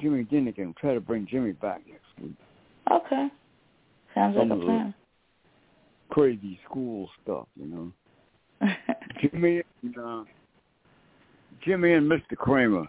[0.00, 0.64] Jimmy Dinnigan.
[0.64, 2.34] We'll try to bring Jimmy back next week.
[2.90, 3.28] Okay.
[4.14, 4.94] Sounds like a plan.
[6.08, 8.66] Crazy school stuff, you know.
[9.20, 10.24] Jimmy and uh,
[11.64, 12.36] Jimmy and Mr.
[12.36, 12.88] Kramer.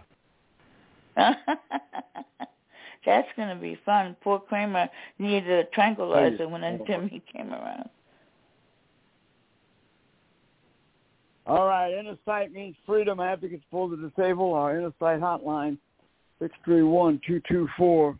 [3.05, 4.15] That's gonna be fun.
[4.21, 6.79] Poor Kramer needed a tranquilizer when.
[6.85, 7.89] Jimmy came around.
[11.47, 13.19] All right, Innersight means freedom.
[13.19, 14.55] Advocates for the disabled.
[14.55, 15.77] Our Innersight hotline,
[16.39, 18.19] six three one two two four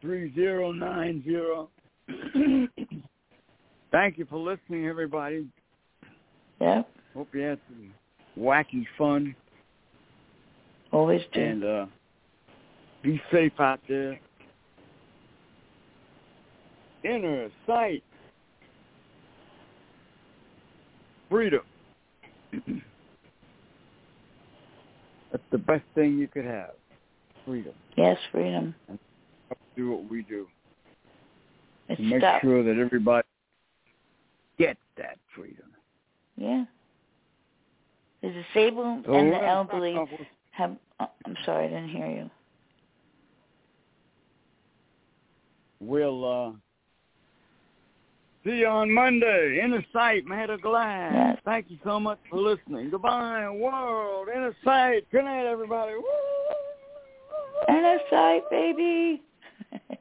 [0.00, 1.70] three zero nine zero.
[3.90, 5.46] Thank you for listening, everybody.
[6.60, 6.90] Yep.
[7.14, 7.94] Hope you had some
[8.38, 9.34] wacky fun
[10.94, 11.40] Always do.
[11.40, 11.86] and uh,
[13.02, 14.20] be safe out there.
[17.02, 18.04] Inner sight,
[21.28, 21.62] freedom.
[25.32, 26.70] That's the best thing you could have.
[27.44, 27.72] Freedom.
[27.96, 28.72] yes, freedom.
[29.76, 30.46] Do what we do.
[31.88, 33.26] It's to make sure that everybody
[34.58, 35.66] gets that freedom.
[36.36, 36.66] Yeah.
[38.22, 39.98] The disabled So and the elderly
[40.56, 40.76] have.
[41.00, 42.30] Oh, I'm sorry, I didn't hear you.
[45.80, 46.52] We'll uh,
[48.44, 49.60] see you on Monday.
[49.62, 51.12] Innersight, mad or glad.
[51.12, 51.38] Yes.
[51.44, 52.90] Thank you so much for listening.
[52.90, 54.28] Goodbye, world.
[54.34, 55.02] In Innersight.
[55.12, 55.94] Good night, everybody.
[55.94, 56.04] Woo!
[57.68, 59.22] Inner sight, baby.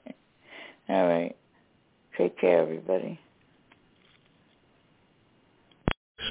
[0.90, 1.36] All right.
[2.18, 3.20] Take care, everybody.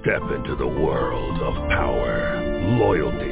[0.01, 2.41] Step into the world of power,
[2.79, 3.32] loyalty,